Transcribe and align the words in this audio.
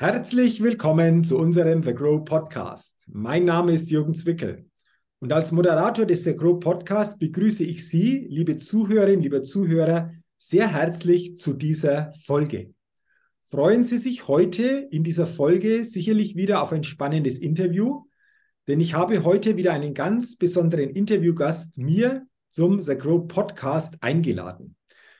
Herzlich 0.00 0.62
willkommen 0.62 1.24
zu 1.24 1.36
unserem 1.36 1.82
The 1.82 1.92
Grow 1.92 2.24
Podcast. 2.24 2.94
Mein 3.08 3.44
Name 3.44 3.72
ist 3.72 3.90
Jürgen 3.90 4.14
Zwickel 4.14 4.70
und 5.18 5.32
als 5.32 5.50
Moderator 5.50 6.06
des 6.06 6.22
The 6.22 6.36
Grow 6.36 6.60
Podcast 6.60 7.18
begrüße 7.18 7.64
ich 7.64 7.88
Sie, 7.88 8.24
liebe 8.30 8.58
Zuhörerinnen, 8.58 9.22
liebe 9.22 9.42
Zuhörer, 9.42 10.12
sehr 10.38 10.72
herzlich 10.72 11.36
zu 11.36 11.52
dieser 11.52 12.12
Folge. 12.24 12.72
Freuen 13.42 13.82
Sie 13.82 13.98
sich 13.98 14.28
heute 14.28 14.86
in 14.92 15.02
dieser 15.02 15.26
Folge 15.26 15.84
sicherlich 15.84 16.36
wieder 16.36 16.62
auf 16.62 16.70
ein 16.70 16.84
spannendes 16.84 17.40
Interview, 17.40 18.04
denn 18.68 18.78
ich 18.78 18.94
habe 18.94 19.24
heute 19.24 19.56
wieder 19.56 19.72
einen 19.72 19.94
ganz 19.94 20.36
besonderen 20.36 20.90
Interviewgast 20.90 21.76
mir 21.76 22.24
zum 22.50 22.80
The 22.80 22.96
Grow 22.96 23.26
Podcast 23.26 24.00
eingeladen. 24.00 24.76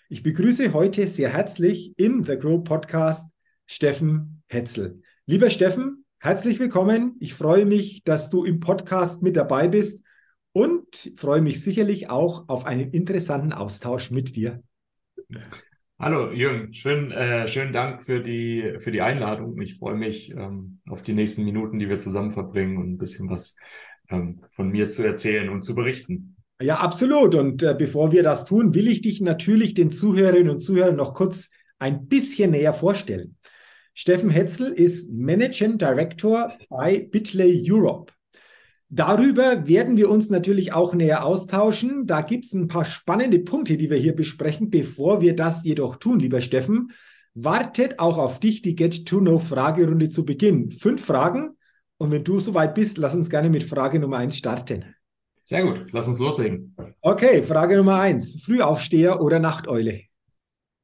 Ich 0.08 0.22
begrüße 0.22 0.72
heute 0.72 1.08
sehr 1.08 1.30
herzlich 1.30 1.98
im 1.98 2.22
The 2.22 2.38
Grow 2.38 2.62
Podcast 2.62 3.32
Steffen 3.70 4.42
Hetzel. 4.46 5.02
Lieber 5.26 5.50
Steffen, 5.50 6.06
herzlich 6.18 6.58
willkommen. 6.58 7.16
Ich 7.20 7.34
freue 7.34 7.66
mich, 7.66 8.02
dass 8.02 8.30
du 8.30 8.44
im 8.44 8.60
Podcast 8.60 9.22
mit 9.22 9.36
dabei 9.36 9.68
bist 9.68 10.02
und 10.52 11.12
freue 11.18 11.42
mich 11.42 11.62
sicherlich 11.62 12.08
auch 12.08 12.48
auf 12.48 12.64
einen 12.64 12.92
interessanten 12.92 13.52
Austausch 13.52 14.10
mit 14.10 14.36
dir. 14.36 14.62
Hallo 15.98 16.32
Jürgen, 16.32 16.72
schön, 16.72 17.10
äh, 17.10 17.46
schönen 17.46 17.74
Dank 17.74 18.02
für 18.02 18.20
die, 18.22 18.76
für 18.78 18.90
die 18.90 19.02
Einladung. 19.02 19.60
Ich 19.60 19.76
freue 19.76 19.96
mich 19.96 20.30
ähm, 20.30 20.80
auf 20.88 21.02
die 21.02 21.12
nächsten 21.12 21.44
Minuten, 21.44 21.78
die 21.78 21.90
wir 21.90 21.98
zusammen 21.98 22.32
verbringen 22.32 22.78
und 22.78 22.94
ein 22.94 22.98
bisschen 22.98 23.28
was 23.28 23.54
ähm, 24.08 24.40
von 24.48 24.70
mir 24.70 24.90
zu 24.92 25.02
erzählen 25.02 25.50
und 25.50 25.62
zu 25.62 25.74
berichten. 25.74 26.36
Ja, 26.58 26.76
absolut. 26.76 27.34
Und 27.34 27.62
äh, 27.62 27.76
bevor 27.78 28.12
wir 28.12 28.22
das 28.22 28.46
tun, 28.46 28.74
will 28.74 28.88
ich 28.88 29.02
dich 29.02 29.20
natürlich 29.20 29.74
den 29.74 29.92
Zuhörerinnen 29.92 30.48
und 30.48 30.62
Zuhörern 30.62 30.96
noch 30.96 31.12
kurz 31.12 31.50
ein 31.78 32.08
bisschen 32.08 32.52
näher 32.52 32.72
vorstellen. 32.72 33.36
Steffen 34.00 34.30
Hetzel 34.30 34.68
ist 34.68 35.12
Managing 35.12 35.76
Director 35.76 36.52
bei 36.68 37.00
Bitley 37.10 37.68
Europe. 37.68 38.12
Darüber 38.90 39.66
werden 39.66 39.96
wir 39.96 40.08
uns 40.08 40.30
natürlich 40.30 40.72
auch 40.72 40.94
näher 40.94 41.26
austauschen. 41.26 42.06
Da 42.06 42.20
gibt 42.20 42.44
es 42.44 42.52
ein 42.52 42.68
paar 42.68 42.84
spannende 42.84 43.40
Punkte, 43.40 43.76
die 43.76 43.90
wir 43.90 43.96
hier 43.96 44.14
besprechen. 44.14 44.70
Bevor 44.70 45.20
wir 45.20 45.34
das 45.34 45.64
jedoch 45.64 45.96
tun, 45.96 46.20
lieber 46.20 46.40
Steffen, 46.40 46.92
wartet 47.34 47.98
auch 47.98 48.18
auf 48.18 48.38
dich 48.38 48.62
die 48.62 48.76
Get-to-Know-Fragerunde 48.76 50.10
zu 50.10 50.24
Beginn. 50.24 50.70
Fünf 50.70 51.04
Fragen. 51.04 51.56
Und 51.96 52.12
wenn 52.12 52.22
du 52.22 52.38
soweit 52.38 52.76
bist, 52.76 52.98
lass 52.98 53.16
uns 53.16 53.28
gerne 53.28 53.50
mit 53.50 53.64
Frage 53.64 53.98
Nummer 53.98 54.18
eins 54.18 54.38
starten. 54.38 54.94
Sehr 55.42 55.64
gut, 55.64 55.90
lass 55.90 56.06
uns 56.06 56.20
loslegen. 56.20 56.76
Okay, 57.00 57.42
Frage 57.42 57.76
Nummer 57.76 57.98
eins. 57.98 58.40
Frühaufsteher 58.44 59.20
oder 59.20 59.40
Nachteule? 59.40 60.02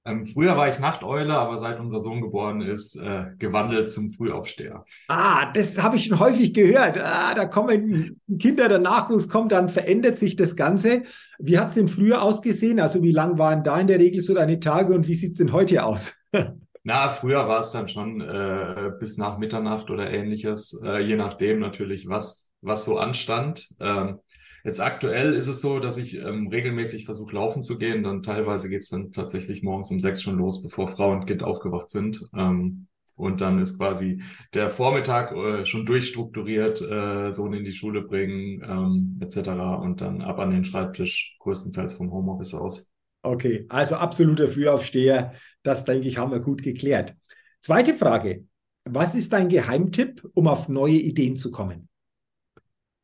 Ähm, 0.07 0.27
früher 0.27 0.55
war 0.57 0.69
ich 0.69 0.79
Nachteule, 0.79 1.33
aber 1.35 1.57
seit 1.57 1.81
unser 1.81 2.01
Sohn 2.01 2.21
geboren 2.21 2.61
ist, 2.61 2.97
äh, 2.97 3.27
gewandelt 3.39 3.91
zum 3.91 4.13
Frühaufsteher. 4.13 4.85
Ah, 5.09 5.51
das 5.53 5.83
habe 5.83 5.97
ich 5.97 6.05
schon 6.05 6.21
häufig 6.21 6.53
gehört. 6.53 6.99
Ah, 6.99 7.35
da 7.35 7.47
kommen 7.47 8.21
Kinder, 8.39 8.69
der 8.69 8.81
Nachwuchs 8.81 9.31
kommt, 9.31 9.53
dann 9.53 9.71
verändert 9.71 10.19
sich 10.19 10.37
das 10.37 10.57
Ganze. 10.57 11.05
Wie 11.39 11.59
hat 11.59 11.69
es 11.69 11.75
denn 11.75 11.89
früher 11.89 12.21
ausgesehen? 12.21 12.81
Also 12.81 13.03
wie 13.03 13.13
lang 13.13 13.39
waren 13.39 13.65
da 13.65 13.81
in 13.81 13.87
der 13.87 13.99
Regel 13.99 14.21
so 14.21 14.35
deine 14.35 14.61
Tage 14.61 14.93
und 14.93 15.09
wie 15.09 15.15
sieht 15.15 15.33
es 15.33 15.39
denn 15.39 15.53
heute 15.53 15.85
aus? 15.85 16.21
Na, 16.87 17.09
früher 17.09 17.49
war 17.49 17.61
es 17.61 17.71
dann 17.71 17.89
schon 17.89 18.21
äh, 18.21 18.91
bis 19.01 19.17
nach 19.17 19.39
Mitternacht 19.39 19.89
oder 19.89 20.11
ähnliches, 20.11 20.79
äh, 20.85 20.99
je 20.99 21.17
nachdem 21.17 21.61
natürlich, 21.61 22.11
was, 22.11 22.53
was 22.61 22.85
so 22.85 22.99
anstand. 22.99 23.71
Ähm, 23.81 24.19
Jetzt 24.65 24.81
aktuell 24.81 25.35
ist 25.35 25.47
es 25.47 25.61
so, 25.61 25.79
dass 25.79 25.99
ich 25.99 26.17
ähm, 26.17 26.49
regelmäßig 26.49 27.05
versuche, 27.05 27.35
laufen 27.35 27.63
zu 27.63 27.77
gehen. 27.77 28.03
Dann 28.03 28.23
teilweise 28.23 28.71
geht 28.71 28.81
es 28.81 28.89
dann 28.89 29.13
tatsächlich 29.13 29.63
morgens 29.63 29.91
um 29.91 30.01
sechs 30.01 30.23
schon 30.23 30.39
los, 30.39 30.63
bevor 30.63 30.89
Frau 30.89 31.13
und 31.13 31.27
Kind 31.27 31.43
aufgewacht 31.43 31.91
sind. 31.91 32.23
Ähm, 32.35 32.87
und 33.15 33.43
dann 33.43 33.61
ist 33.61 33.79
quasi 33.79 34.23
der 34.55 34.71
Vormittag 34.71 35.33
äh, 35.33 35.67
schon 35.67 35.85
durchstrukturiert, 35.85 36.81
äh, 36.81 37.31
Sohn 37.31 37.53
in 37.53 37.65
die 37.65 37.73
Schule 37.73 38.03
bringen, 38.03 38.63
ähm, 38.65 39.21
etc. 39.21 39.51
Und 39.83 40.01
dann 40.01 40.23
ab 40.23 40.39
an 40.39 40.51
den 40.51 40.65
Schreibtisch, 40.65 41.37
größtenteils 41.41 41.95
vom 41.95 42.11
Homeoffice 42.11 42.55
aus. 42.55 42.91
Okay, 43.23 43.67
also 43.69 43.97
absoluter 43.97 44.49
Frühaufsteher. 44.49 45.35
Das, 45.63 45.85
denke 45.85 46.09
ich, 46.09 46.17
haben 46.17 46.33
wir 46.33 46.41
gut 46.41 46.63
geklärt. 46.63 47.15
Zweite 47.61 47.95
Frage. 47.95 48.47
Was 48.85 49.15
ist 49.15 49.33
dein 49.33 49.49
Geheimtipp, 49.49 50.27
um 50.35 50.49
auf 50.49 50.69
neue 50.69 50.97
Ideen 50.97 51.37
zu 51.37 51.51
kommen? 51.51 51.89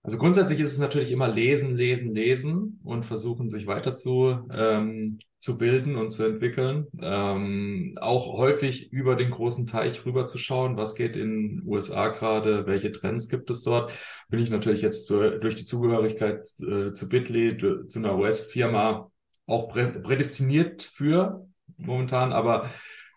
Also 0.02 0.16
grundsätzlich 0.16 0.58
ist 0.60 0.72
es 0.72 0.78
natürlich 0.78 1.10
immer 1.10 1.28
lesen, 1.28 1.76
lesen, 1.76 2.14
lesen 2.14 2.80
und 2.84 3.04
versuchen, 3.04 3.50
sich 3.50 3.66
weiter 3.66 3.94
zu, 3.94 4.48
ähm, 4.50 5.18
zu 5.38 5.58
bilden 5.58 5.96
und 5.96 6.10
zu 6.10 6.24
entwickeln. 6.24 6.86
Ähm, 7.02 7.98
auch 8.00 8.38
häufig 8.38 8.92
über 8.92 9.14
den 9.14 9.30
großen 9.30 9.66
Teich 9.66 10.06
rüber 10.06 10.26
zu 10.26 10.38
schauen, 10.38 10.78
was 10.78 10.94
geht 10.94 11.16
in 11.16 11.62
USA 11.66 12.08
gerade, 12.08 12.66
welche 12.66 12.92
Trends 12.92 13.28
gibt 13.28 13.50
es 13.50 13.62
dort. 13.62 13.92
Bin 14.30 14.40
ich 14.40 14.50
natürlich 14.50 14.80
jetzt 14.80 15.06
zu, 15.06 15.38
durch 15.38 15.56
die 15.56 15.66
Zugehörigkeit 15.66 16.48
äh, 16.60 16.94
zu 16.94 17.08
Bitly, 17.08 17.58
zu 17.86 17.98
einer 17.98 18.16
US-Firma 18.16 19.10
auch 19.46 19.68
prädestiniert 19.68 20.82
für 20.82 21.46
momentan, 21.76 22.32
aber 22.32 22.70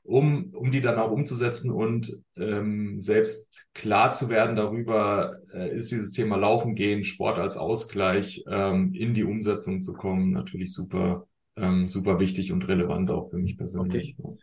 um, 0.03 0.53
um 0.53 0.72
die 0.72 0.81
dann 0.81 1.00
auch 1.00 1.12
umzusetzen 1.12 1.72
und 1.72 2.12
ähm, 2.36 3.00
selbst 3.00 3.66
klar 3.74 4.12
zu 4.14 4.30
werden 4.30 4.56
darüber, 4.56 5.38
äh, 5.53 5.75
ist 5.75 5.91
dieses 5.91 6.12
Thema 6.12 6.36
Laufen 6.36 6.75
gehen, 6.75 7.03
Sport 7.06 7.40
als 7.40 7.56
Ausgleich 7.56 8.44
ähm, 8.50 8.94
in 8.94 9.14
die 9.14 9.24
Umsetzung 9.24 9.81
zu 9.81 9.94
kommen, 9.94 10.31
natürlich 10.31 10.74
super, 10.74 11.25
ähm, 11.56 11.88
super 11.88 12.19
wichtig 12.19 12.52
und 12.52 12.68
relevant 12.68 13.12
auch 13.12 13.30
für 13.30 13.38
mich 13.38 13.58
persönlich. 13.58 14.16
Okay. 14.19 14.38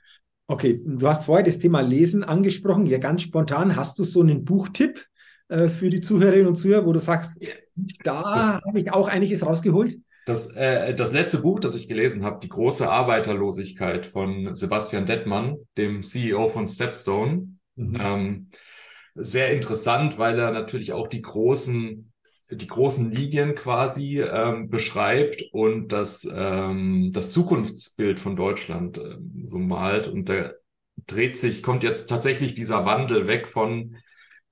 okay, 0.46 0.80
du 0.82 1.06
hast 1.06 1.26
vorher 1.26 1.44
das 1.44 1.58
Thema 1.58 1.82
Lesen 1.82 2.24
angesprochen. 2.24 2.86
Ja, 2.86 2.98
ganz 2.98 3.22
spontan, 3.22 3.76
hast 3.76 3.98
du 3.98 4.04
so 4.04 4.22
einen 4.22 4.44
Buchtipp 4.44 5.04
äh, 5.48 5.68
für 5.68 5.90
die 5.90 6.00
Zuhörerinnen 6.00 6.46
und 6.46 6.56
Zuhörer, 6.56 6.86
wo 6.86 6.94
du 6.94 7.00
sagst, 7.00 7.36
da 8.02 8.62
habe 8.64 8.80
ich 8.80 8.90
auch 8.92 9.08
einiges 9.08 9.44
rausgeholt? 9.44 9.98
Das, 10.26 10.54
äh, 10.54 10.94
das 10.94 11.12
letzte 11.12 11.38
Buch, 11.38 11.60
das 11.60 11.74
ich 11.74 11.88
gelesen 11.88 12.24
habe, 12.24 12.40
Die 12.40 12.48
große 12.48 12.88
Arbeiterlosigkeit 12.88 14.06
von 14.06 14.54
Sebastian 14.54 15.06
Dettmann, 15.06 15.56
dem 15.76 16.02
CEO 16.02 16.48
von 16.48 16.68
Stepstone. 16.68 17.48
Mhm. 17.76 17.98
Ähm, 18.00 18.50
sehr 19.14 19.52
interessant, 19.52 20.18
weil 20.18 20.38
er 20.38 20.52
natürlich 20.52 20.92
auch 20.92 21.08
die 21.08 21.22
großen, 21.22 22.12
die 22.50 22.66
großen 22.66 23.10
Linien 23.10 23.54
quasi 23.54 24.20
ähm, 24.20 24.70
beschreibt 24.70 25.44
und 25.52 25.88
das, 25.88 26.28
ähm, 26.32 27.10
das 27.12 27.32
Zukunftsbild 27.32 28.20
von 28.20 28.36
Deutschland 28.36 28.98
ähm, 28.98 29.42
so 29.42 29.58
malt. 29.58 30.08
Und 30.08 30.28
da 30.28 30.52
dreht 31.06 31.38
sich, 31.38 31.62
kommt 31.62 31.82
jetzt 31.82 32.08
tatsächlich 32.08 32.54
dieser 32.54 32.84
Wandel 32.84 33.26
weg 33.26 33.48
von 33.48 33.96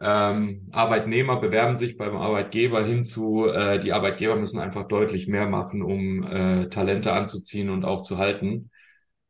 ähm, 0.00 0.68
Arbeitnehmer 0.70 1.40
bewerben 1.40 1.74
sich 1.76 1.96
beim 1.96 2.16
Arbeitgeber 2.16 2.84
hinzu, 2.84 3.46
äh, 3.46 3.80
die 3.80 3.92
Arbeitgeber 3.92 4.36
müssen 4.36 4.60
einfach 4.60 4.86
deutlich 4.86 5.26
mehr 5.26 5.48
machen, 5.48 5.82
um 5.82 6.22
äh, 6.22 6.68
Talente 6.68 7.12
anzuziehen 7.12 7.68
und 7.68 7.84
auch 7.84 8.02
zu 8.02 8.18
halten. 8.18 8.70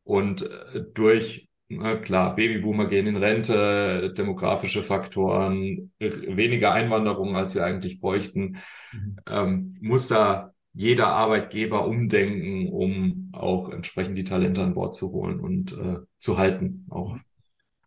Und 0.04 0.42
äh, 0.42 0.82
durch, 0.92 1.48
na 1.68 1.96
klar, 1.96 2.36
Babyboomer 2.36 2.86
gehen 2.86 3.06
in 3.06 3.16
Rente, 3.16 4.12
demografische 4.16 4.82
Faktoren, 4.82 5.92
weniger 5.98 6.72
Einwanderung, 6.72 7.34
als 7.34 7.52
sie 7.52 7.62
eigentlich 7.62 8.00
bräuchten, 8.00 8.58
mhm. 8.92 9.16
ähm, 9.26 9.76
muss 9.80 10.08
da 10.08 10.52
jeder 10.74 11.08
Arbeitgeber 11.08 11.86
umdenken, 11.86 12.68
um 12.68 13.30
auch 13.32 13.70
entsprechend 13.70 14.18
die 14.18 14.24
Talente 14.24 14.62
an 14.62 14.74
Bord 14.74 14.94
zu 14.94 15.12
holen 15.12 15.40
und 15.40 15.72
äh, 15.72 15.96
zu 16.18 16.36
halten 16.36 16.86
auch. 16.90 17.16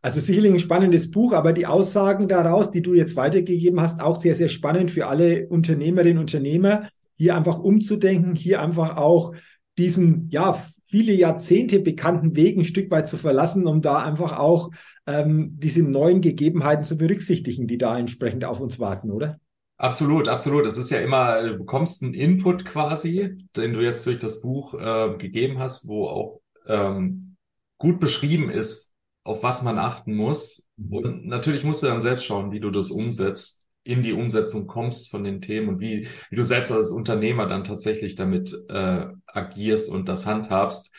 Also 0.02 0.20
sicherlich 0.20 0.52
ein 0.52 0.60
spannendes 0.60 1.12
Buch, 1.12 1.34
aber 1.34 1.54
die 1.54 1.68
Aussagen 1.68 2.28
daraus, 2.28 2.72
die 2.72 2.82
du 2.82 2.94
jetzt 2.94 3.16
weitergegeben 3.16 3.80
hast, 3.80 4.02
auch 4.02 4.16
sehr, 4.16 4.36
sehr 4.36 4.50
spannend 4.50 4.90
für 4.90 5.08
alle 5.08 5.48
Unternehmerinnen 5.48 6.18
und 6.18 6.34
Unternehmer, 6.34 6.90
hier 7.18 7.36
einfach 7.36 7.60
umzudenken, 7.60 8.36
hier 8.36 8.62
einfach 8.62 8.98
auch 8.98 9.36
diesen, 9.78 10.28
ja, 10.30 10.60
viele 10.86 11.14
Jahrzehnte 11.14 11.80
bekannten 11.80 12.36
Weg 12.36 12.58
ein 12.58 12.66
Stück 12.66 12.90
weit 12.92 13.08
zu 13.08 13.16
verlassen, 13.16 13.68
um 13.68 13.82
da 13.82 14.00
einfach 14.00 14.38
auch 14.38 14.72
ähm, 15.08 15.56
diese 15.58 15.84
neuen 15.84 16.22
Gegebenheiten 16.22 16.84
zu 16.84 16.98
berücksichtigen, 16.98 17.68
die 17.68 17.78
da 17.78 17.98
entsprechend 17.98 18.44
auf 18.44 18.60
uns 18.60 18.80
warten, 18.80 19.12
oder? 19.12 19.40
Absolut, 19.78 20.28
absolut. 20.28 20.66
Es 20.66 20.78
ist 20.78 20.92
ja 20.92 21.00
immer, 21.00 21.42
du 21.44 21.58
bekommst 21.60 22.04
einen 22.04 22.14
Input 22.14 22.66
quasi, 22.66 23.48
den 23.56 23.74
du 23.74 23.82
jetzt 23.82 24.06
durch 24.06 24.20
das 24.20 24.42
Buch 24.42 24.74
äh, 24.74 25.16
gegeben 25.18 25.60
hast, 25.60 25.88
wo 25.88 26.08
auch 26.08 26.42
ähm, 26.68 27.36
gut 27.78 28.00
beschrieben 28.00 28.50
ist, 28.50 28.91
auf 29.24 29.44
was 29.44 29.64
man 29.64 29.78
achten 29.78 30.16
muss. 30.16 30.70
Mhm. 30.78 30.94
Und 30.94 31.26
natürlich 31.28 31.64
musst 31.64 31.84
du 31.84 31.88
dann 31.88 32.02
selbst 32.02 32.26
schauen, 32.26 32.52
wie 32.52 32.60
du 32.60 32.70
das 32.72 32.92
umsetzt, 32.92 33.68
in 33.84 34.04
die 34.04 34.14
Umsetzung 34.14 34.68
kommst 34.68 35.10
von 35.10 35.24
den 35.24 35.42
Themen 35.42 35.70
und 35.70 35.80
wie, 35.80 36.08
wie 36.30 36.36
du 36.36 36.44
selbst 36.44 36.72
als 36.72 36.92
Unternehmer 36.92 37.48
dann 37.48 37.64
tatsächlich 37.64 38.16
damit 38.16 38.54
äh, 38.70 39.08
agierst 39.26 39.90
und 39.90 40.08
das 40.08 40.28
handhabst. 40.28 40.94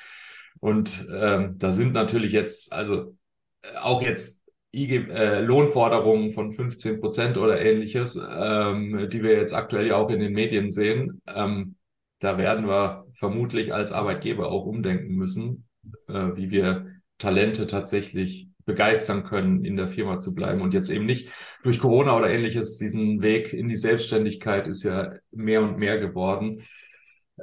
Und 0.59 1.07
ähm, 1.13 1.57
da 1.59 1.71
sind 1.71 1.93
natürlich 1.93 2.33
jetzt, 2.33 2.73
also 2.73 3.17
äh, 3.63 3.77
auch 3.77 4.03
jetzt 4.03 4.43
IG, 4.73 5.07
äh, 5.11 5.41
Lohnforderungen 5.41 6.33
von 6.33 6.53
15 6.53 7.01
Prozent 7.01 7.37
oder 7.37 7.61
ähnliches, 7.61 8.17
ähm, 8.17 9.09
die 9.13 9.23
wir 9.23 9.33
jetzt 9.37 9.55
aktuell 9.55 9.89
ja 9.89 9.97
auch 9.97 10.11
in 10.11 10.21
den 10.21 10.33
Medien 10.33 10.73
sehen. 10.73 11.21
Ähm, 11.27 11.77
da 12.21 12.39
werden 12.39 12.67
wir 12.67 13.05
vermutlich 13.15 13.75
als 13.75 13.93
Arbeitgeber 13.93 14.51
auch 14.51 14.65
umdenken 14.65 15.15
müssen, 15.15 15.69
äh, 16.09 16.31
wie 16.35 16.51
wir 16.51 16.87
Talente 17.23 17.67
tatsächlich 17.67 18.49
begeistern 18.65 19.25
können, 19.25 19.65
in 19.65 19.77
der 19.77 19.89
Firma 19.89 20.21
zu 20.21 20.35
bleiben 20.35 20.61
und 20.61 20.75
jetzt 20.75 20.91
eben 20.91 21.07
nicht 21.07 21.31
durch 21.63 21.81
Corona 21.81 22.17
oder 22.17 22.31
ähnliches, 22.31 22.79
diesen 22.79 23.23
Weg 23.23 23.53
in 23.53 23.69
die 23.69 23.77
Selbstständigkeit 23.77 24.69
ist 24.69 24.83
ja 24.83 25.15
mehr 25.31 25.63
und 25.63 25.79
mehr 25.79 25.99
geworden, 25.99 26.63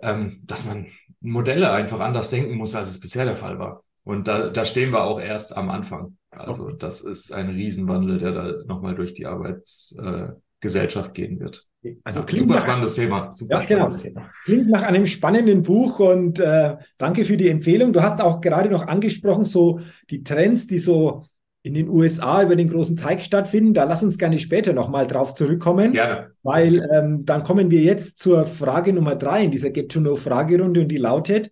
ähm, 0.02 0.42
dass 0.46 0.66
man 0.66 0.88
Modelle 1.22 1.72
einfach 1.72 2.00
anders 2.00 2.30
denken 2.30 2.56
muss, 2.56 2.76
als 2.76 2.90
es 2.90 3.00
bisher 3.00 3.26
der 3.26 3.36
Fall 3.36 3.60
war. 3.60 3.84
Und 4.04 4.28
da, 4.28 4.50
da 4.50 4.66
stehen 4.66 4.92
wir 4.92 5.04
auch 5.04 5.20
erst 5.20 5.56
am 5.56 5.70
Anfang. 5.70 6.18
Also 6.30 6.66
okay. 6.66 6.76
das 6.80 7.02
ist 7.02 7.32
ein 7.32 7.50
Riesenwandel, 7.50 8.18
der 8.18 8.32
da 8.32 8.54
nochmal 8.66 8.96
durch 8.96 9.14
die 9.14 9.26
Arbeitsgesellschaft 9.26 10.36
äh, 10.36 10.49
gehen 10.62 11.40
wird. 11.40 11.68
Also 12.04 12.22
ja, 12.22 12.36
super 12.36 12.60
spannendes 12.60 12.96
Thema. 12.96 13.32
Super 13.32 13.62
ja, 13.62 13.66
genau. 13.66 13.90
spannendes 13.90 14.04
Thema. 14.04 14.30
Klingt 14.46 14.70
nach 14.70 14.84
einem 14.84 15.06
spannenden 15.06 15.64
Buch 15.64 16.00
und 16.00 16.40
äh, 16.40 16.78
danke 16.98 17.26
für 17.26 17.38
die 17.38 17.50
Empfehlung. 17.50 17.94
Du 17.94 18.02
hast 18.02 18.22
auch 18.22 18.42
gerade 18.42 18.70
noch 18.70 18.88
angesprochen, 18.88 19.46
so 19.46 19.80
die 20.10 20.24
Trends, 20.24 20.68
die 20.68 20.80
so 20.80 21.24
in 21.62 21.74
den 21.74 21.90
USA 21.90 22.44
über 22.44 22.56
den 22.56 22.70
großen 22.70 22.98
Teig 22.98 23.22
stattfinden. 23.22 23.74
Da 23.74 23.84
lass 23.84 24.04
uns 24.04 24.18
gerne 24.18 24.40
später 24.40 24.74
nochmal 24.74 25.08
drauf 25.08 25.34
zurückkommen. 25.34 25.94
Gerne. 25.94 26.32
Weil 26.44 26.86
ähm, 26.94 27.26
dann 27.26 27.44
kommen 27.44 27.70
wir 27.70 27.82
jetzt 27.82 28.20
zur 28.20 28.46
Frage 28.46 28.94
Nummer 28.94 29.16
drei 29.16 29.44
in 29.44 29.52
dieser 29.52 29.70
Get-to-Know-Fragerunde 29.70 30.82
und 30.82 30.88
die 30.88 30.98
lautet, 30.98 31.52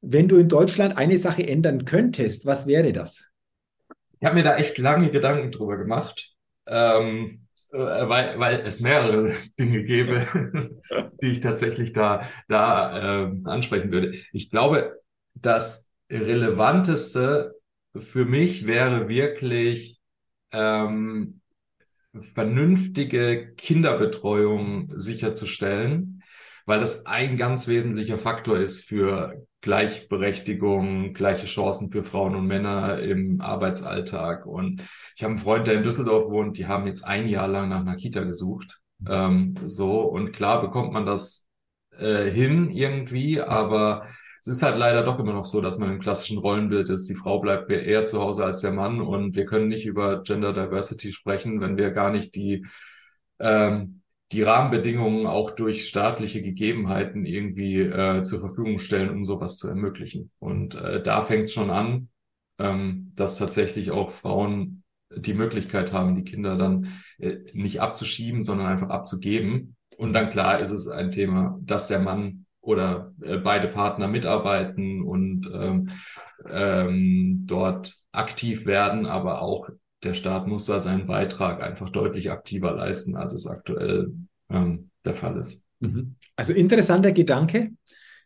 wenn 0.00 0.28
du 0.28 0.36
in 0.36 0.48
Deutschland 0.48 0.96
eine 0.96 1.18
Sache 1.18 1.46
ändern 1.46 1.84
könntest, 1.84 2.46
was 2.46 2.66
wäre 2.66 2.92
das? 2.92 3.26
Ich 4.20 4.26
habe 4.26 4.36
mir 4.36 4.44
da 4.44 4.56
echt 4.56 4.78
lange 4.78 5.10
Gedanken 5.10 5.50
drüber 5.52 5.76
gemacht, 5.76 6.34
ähm, 6.66 7.46
äh, 7.46 7.47
weil, 7.70 8.38
weil 8.38 8.60
es 8.60 8.80
mehrere 8.80 9.34
Dinge 9.58 9.84
gäbe, 9.84 10.80
die 11.22 11.32
ich 11.32 11.40
tatsächlich 11.40 11.92
da, 11.92 12.28
da 12.48 13.24
ähm, 13.24 13.46
ansprechen 13.46 13.92
würde. 13.92 14.12
Ich 14.32 14.50
glaube, 14.50 15.00
das 15.34 15.88
Relevanteste 16.10 17.54
für 17.98 18.24
mich 18.24 18.66
wäre 18.66 19.08
wirklich 19.08 20.00
ähm, 20.52 21.40
vernünftige 22.34 23.54
Kinderbetreuung 23.56 24.92
sicherzustellen, 24.98 26.22
weil 26.66 26.80
das 26.80 27.06
ein 27.06 27.36
ganz 27.36 27.68
wesentlicher 27.68 28.18
Faktor 28.18 28.58
ist 28.58 28.84
für 28.84 29.46
Gleichberechtigung, 29.60 31.12
gleiche 31.14 31.46
Chancen 31.46 31.90
für 31.90 32.04
Frauen 32.04 32.36
und 32.36 32.46
Männer 32.46 33.00
im 33.00 33.40
Arbeitsalltag. 33.40 34.46
Und 34.46 34.82
ich 35.16 35.22
habe 35.24 35.32
einen 35.32 35.42
Freund, 35.42 35.66
der 35.66 35.74
in 35.74 35.82
Düsseldorf 35.82 36.30
wohnt, 36.30 36.58
die 36.58 36.66
haben 36.66 36.86
jetzt 36.86 37.04
ein 37.04 37.28
Jahr 37.28 37.48
lang 37.48 37.68
nach 37.68 37.80
einer 37.80 37.96
Kita 37.96 38.22
gesucht. 38.22 38.78
Ähm, 39.06 39.54
so, 39.66 40.02
und 40.02 40.32
klar 40.32 40.60
bekommt 40.60 40.92
man 40.92 41.06
das 41.06 41.46
äh, 41.98 42.30
hin 42.30 42.70
irgendwie, 42.70 43.40
aber 43.40 44.06
es 44.40 44.46
ist 44.46 44.62
halt 44.62 44.76
leider 44.76 45.02
doch 45.02 45.18
immer 45.18 45.32
noch 45.32 45.44
so, 45.44 45.60
dass 45.60 45.78
man 45.78 45.90
im 45.90 46.00
klassischen 46.00 46.38
Rollenbild 46.38 46.88
ist. 46.88 47.08
Die 47.08 47.14
Frau 47.14 47.40
bleibt 47.40 47.70
eher 47.70 48.04
zu 48.04 48.20
Hause 48.20 48.44
als 48.44 48.60
der 48.60 48.72
Mann 48.72 49.00
und 49.00 49.34
wir 49.34 49.44
können 49.44 49.68
nicht 49.68 49.86
über 49.86 50.22
Gender 50.22 50.52
Diversity 50.52 51.12
sprechen, 51.12 51.60
wenn 51.60 51.76
wir 51.76 51.90
gar 51.90 52.10
nicht 52.10 52.34
die 52.34 52.64
ähm, 53.40 53.97
die 54.32 54.42
Rahmenbedingungen 54.42 55.26
auch 55.26 55.52
durch 55.52 55.86
staatliche 55.88 56.42
Gegebenheiten 56.42 57.24
irgendwie 57.24 57.80
äh, 57.80 58.22
zur 58.22 58.40
Verfügung 58.40 58.78
stellen, 58.78 59.10
um 59.10 59.24
sowas 59.24 59.56
zu 59.56 59.68
ermöglichen. 59.68 60.30
Und 60.38 60.74
äh, 60.74 61.02
da 61.02 61.22
fängt 61.22 61.44
es 61.44 61.54
schon 61.54 61.70
an, 61.70 62.08
ähm, 62.58 63.12
dass 63.16 63.38
tatsächlich 63.38 63.90
auch 63.90 64.10
Frauen 64.10 64.82
die 65.14 65.32
Möglichkeit 65.32 65.92
haben, 65.92 66.16
die 66.16 66.24
Kinder 66.24 66.56
dann 66.56 67.00
äh, 67.18 67.38
nicht 67.54 67.80
abzuschieben, 67.80 68.42
sondern 68.42 68.66
einfach 68.66 68.90
abzugeben. 68.90 69.76
Und 69.96 70.12
dann 70.12 70.28
klar 70.28 70.60
ist 70.60 70.72
es 70.72 70.88
ein 70.88 71.10
Thema, 71.10 71.58
dass 71.62 71.88
der 71.88 71.98
Mann 71.98 72.44
oder 72.60 73.14
äh, 73.22 73.38
beide 73.38 73.68
Partner 73.68 74.08
mitarbeiten 74.08 75.02
und 75.02 75.50
ähm, 75.52 75.90
ähm, 76.46 77.44
dort 77.46 77.96
aktiv 78.12 78.66
werden, 78.66 79.06
aber 79.06 79.40
auch 79.40 79.70
der 80.02 80.14
Staat 80.14 80.46
muss 80.46 80.66
da 80.66 80.80
seinen 80.80 81.06
Beitrag 81.06 81.62
einfach 81.62 81.90
deutlich 81.90 82.30
aktiver 82.30 82.72
leisten, 82.72 83.16
als 83.16 83.34
es 83.34 83.46
aktuell 83.46 84.12
ähm, 84.50 84.90
der 85.04 85.14
Fall 85.14 85.38
ist. 85.38 85.64
Mhm. 85.80 86.14
Also 86.36 86.52
interessanter 86.52 87.12
Gedanke, 87.12 87.72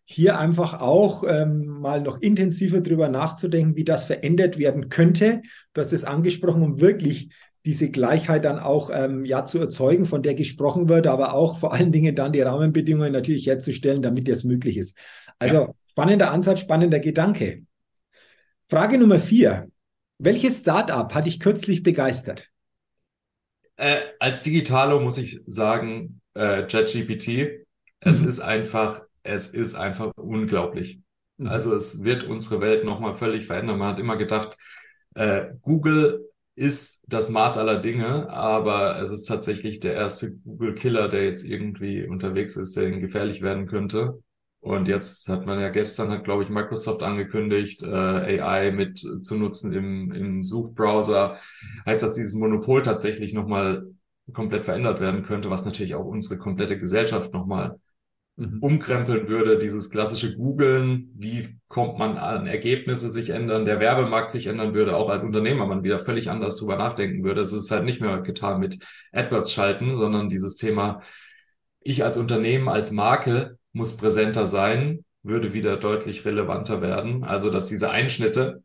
hier 0.04 0.38
einfach 0.38 0.80
auch 0.80 1.24
ähm, 1.26 1.66
mal 1.66 2.02
noch 2.02 2.20
intensiver 2.20 2.80
drüber 2.80 3.08
nachzudenken, 3.08 3.76
wie 3.76 3.84
das 3.84 4.04
verändert 4.04 4.58
werden 4.58 4.88
könnte. 4.88 5.42
Du 5.72 5.80
hast 5.80 5.92
es 5.92 6.04
angesprochen, 6.04 6.62
um 6.62 6.80
wirklich 6.80 7.30
diese 7.64 7.90
Gleichheit 7.90 8.44
dann 8.44 8.58
auch 8.58 8.90
ähm, 8.92 9.24
ja 9.24 9.46
zu 9.46 9.60
erzeugen, 9.60 10.04
von 10.04 10.22
der 10.22 10.34
gesprochen 10.34 10.88
wird, 10.88 11.06
aber 11.06 11.32
auch 11.32 11.58
vor 11.58 11.72
allen 11.72 11.92
Dingen 11.92 12.14
dann 12.14 12.32
die 12.32 12.40
Rahmenbedingungen 12.40 13.12
natürlich 13.12 13.46
herzustellen, 13.46 14.02
damit 14.02 14.28
das 14.28 14.44
möglich 14.44 14.76
ist. 14.76 14.98
Also 15.38 15.54
ja. 15.54 15.74
spannender 15.90 16.32
Ansatz, 16.32 16.60
spannender 16.60 16.98
Gedanke. 16.98 17.62
Frage 18.66 18.98
Nummer 18.98 19.20
vier. 19.20 19.68
Welches 20.24 20.60
Startup 20.60 21.12
hat 21.12 21.26
dich 21.26 21.40
kürzlich 21.40 21.82
begeistert? 21.82 22.48
Äh, 23.74 24.02
als 24.20 24.44
Digitalo 24.44 25.00
muss 25.00 25.18
ich 25.18 25.40
sagen, 25.48 26.20
äh, 26.34 26.62
ChatGPT, 26.62 27.66
es 27.98 28.22
mhm. 28.22 28.28
ist 28.28 28.38
einfach, 28.38 29.02
es 29.24 29.48
ist 29.48 29.74
einfach 29.74 30.12
unglaublich. 30.14 31.00
Mhm. 31.38 31.48
Also 31.48 31.74
es 31.74 32.04
wird 32.04 32.22
unsere 32.22 32.60
Welt 32.60 32.84
nochmal 32.84 33.16
völlig 33.16 33.46
verändern. 33.46 33.78
Man 33.78 33.88
hat 33.88 33.98
immer 33.98 34.16
gedacht, 34.16 34.56
äh, 35.16 35.46
Google 35.60 36.30
ist 36.54 37.02
das 37.08 37.28
Maß 37.28 37.58
aller 37.58 37.80
Dinge, 37.80 38.30
aber 38.30 39.00
es 39.00 39.10
ist 39.10 39.24
tatsächlich 39.24 39.80
der 39.80 39.94
erste 39.94 40.36
Google-Killer, 40.36 41.08
der 41.08 41.24
jetzt 41.24 41.44
irgendwie 41.44 42.06
unterwegs 42.06 42.54
ist, 42.54 42.76
der 42.76 42.92
gefährlich 42.92 43.42
werden 43.42 43.66
könnte. 43.66 44.22
Und 44.62 44.86
jetzt 44.86 45.28
hat 45.28 45.44
man 45.44 45.58
ja 45.58 45.70
gestern, 45.70 46.12
hat 46.12 46.22
glaube 46.22 46.44
ich 46.44 46.48
Microsoft 46.48 47.02
angekündigt, 47.02 47.82
äh, 47.82 48.40
AI 48.40 48.70
mit 48.70 49.00
zu 49.00 49.36
nutzen 49.36 49.72
im, 49.72 50.12
im 50.12 50.44
Suchbrowser. 50.44 51.38
Heißt, 51.84 52.00
dass 52.00 52.14
dieses 52.14 52.36
Monopol 52.36 52.82
tatsächlich 52.82 53.34
nochmal 53.34 53.84
komplett 54.32 54.64
verändert 54.64 55.00
werden 55.00 55.24
könnte, 55.24 55.50
was 55.50 55.64
natürlich 55.64 55.96
auch 55.96 56.04
unsere 56.04 56.38
komplette 56.38 56.78
Gesellschaft 56.78 57.32
nochmal 57.34 57.80
mhm. 58.36 58.58
umkrempeln 58.60 59.26
würde. 59.26 59.58
Dieses 59.58 59.90
klassische 59.90 60.36
Googlen, 60.36 61.10
wie 61.16 61.58
kommt 61.66 61.98
man 61.98 62.16
an 62.16 62.46
Ergebnisse 62.46 63.10
sich 63.10 63.30
ändern, 63.30 63.64
der 63.64 63.80
Werbemarkt 63.80 64.30
sich 64.30 64.46
ändern 64.46 64.74
würde, 64.74 64.96
auch 64.96 65.08
als 65.08 65.24
Unternehmer 65.24 65.66
man 65.66 65.82
wieder 65.82 65.98
völlig 65.98 66.30
anders 66.30 66.54
drüber 66.54 66.76
nachdenken 66.76 67.24
würde. 67.24 67.40
Es 67.40 67.52
ist 67.52 67.72
halt 67.72 67.84
nicht 67.84 68.00
mehr 68.00 68.20
getan 68.20 68.60
mit 68.60 68.78
AdWords 69.10 69.52
schalten, 69.52 69.96
sondern 69.96 70.28
dieses 70.28 70.56
Thema, 70.56 71.02
ich 71.80 72.04
als 72.04 72.16
Unternehmen, 72.16 72.68
als 72.68 72.92
Marke 72.92 73.58
muss 73.72 73.96
präsenter 73.96 74.46
sein, 74.46 75.04
würde 75.22 75.52
wieder 75.52 75.76
deutlich 75.76 76.24
relevanter 76.24 76.82
werden. 76.82 77.24
Also, 77.24 77.50
dass 77.50 77.66
diese 77.66 77.90
Einschnitte, 77.90 78.62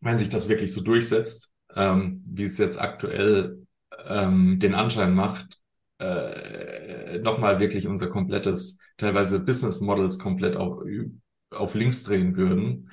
wenn 0.00 0.18
sich 0.18 0.28
das 0.28 0.48
wirklich 0.48 0.72
so 0.72 0.80
durchsetzt, 0.82 1.52
ähm, 1.74 2.22
wie 2.26 2.44
es 2.44 2.58
jetzt 2.58 2.80
aktuell 2.80 3.66
ähm, 4.06 4.58
den 4.58 4.74
Anschein 4.74 5.14
macht, 5.14 5.58
äh, 5.98 7.18
nochmal 7.18 7.58
wirklich 7.60 7.86
unser 7.86 8.08
komplettes, 8.08 8.78
teilweise 8.96 9.40
Business 9.40 9.80
Models 9.80 10.18
komplett 10.18 10.56
auf, 10.56 10.82
auf 11.50 11.74
links 11.74 12.04
drehen 12.04 12.36
würden. 12.36 12.90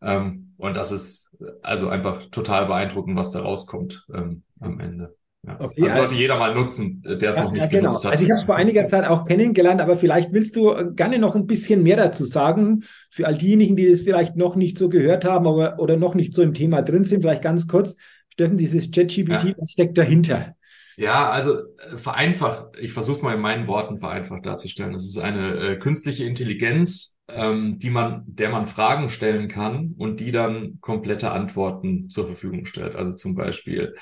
Ähm, 0.00 0.54
und 0.56 0.76
das 0.76 0.92
ist 0.92 1.36
also 1.62 1.88
einfach 1.88 2.30
total 2.30 2.66
beeindruckend, 2.66 3.16
was 3.16 3.30
da 3.30 3.40
rauskommt 3.40 4.06
ähm, 4.12 4.42
am 4.60 4.80
Ende. 4.80 5.14
Ja. 5.44 5.60
Okay, 5.60 5.80
das 5.80 5.90
also 5.90 6.02
sollte 6.02 6.14
jeder 6.14 6.38
mal 6.38 6.54
nutzen, 6.54 7.02
der 7.04 7.30
es 7.30 7.36
ja, 7.36 7.44
noch 7.44 7.50
nicht 7.50 7.62
ja, 7.62 7.66
genau. 7.66 7.88
genutzt 7.88 8.04
hat. 8.04 8.12
Also 8.12 8.24
ich 8.24 8.30
habe 8.30 8.40
es 8.40 8.46
vor 8.46 8.54
einiger 8.54 8.86
Zeit 8.86 9.06
auch 9.06 9.24
kennengelernt, 9.24 9.80
aber 9.80 9.96
vielleicht 9.96 10.32
willst 10.32 10.54
du 10.54 10.70
äh, 10.70 10.92
gerne 10.94 11.18
noch 11.18 11.34
ein 11.34 11.48
bisschen 11.48 11.82
mehr 11.82 11.96
dazu 11.96 12.24
sagen, 12.24 12.84
für 13.10 13.26
all 13.26 13.36
diejenigen, 13.36 13.74
die 13.74 13.90
das 13.90 14.02
vielleicht 14.02 14.36
noch 14.36 14.54
nicht 14.54 14.78
so 14.78 14.88
gehört 14.88 15.24
haben 15.24 15.48
aber, 15.48 15.80
oder 15.80 15.96
noch 15.96 16.14
nicht 16.14 16.32
so 16.32 16.42
im 16.42 16.54
Thema 16.54 16.82
drin 16.82 17.04
sind, 17.04 17.22
vielleicht 17.22 17.42
ganz 17.42 17.66
kurz. 17.66 17.96
Steffen, 18.28 18.56
dieses 18.56 18.90
ChatGPT, 18.90 19.56
was 19.58 19.72
steckt 19.72 19.98
dahinter? 19.98 20.54
Ja, 20.96 21.30
also 21.30 21.56
äh, 21.56 21.96
vereinfacht, 21.96 22.78
ich 22.80 22.92
versuche 22.92 23.16
es 23.16 23.22
mal 23.22 23.34
in 23.34 23.40
meinen 23.40 23.66
Worten 23.66 23.98
vereinfacht 23.98 24.46
darzustellen. 24.46 24.94
Es 24.94 25.04
ist 25.04 25.18
eine 25.18 25.56
äh, 25.56 25.76
künstliche 25.78 26.24
Intelligenz, 26.24 27.18
ähm, 27.28 27.78
die 27.80 27.90
man, 27.90 28.22
der 28.26 28.50
man 28.50 28.66
Fragen 28.66 29.08
stellen 29.08 29.48
kann 29.48 29.94
und 29.98 30.20
die 30.20 30.30
dann 30.30 30.78
komplette 30.80 31.32
Antworten 31.32 32.10
zur 32.10 32.26
Verfügung 32.26 32.66
stellt. 32.66 32.94
Also 32.94 33.14
zum 33.14 33.34
Beispiel, 33.34 33.96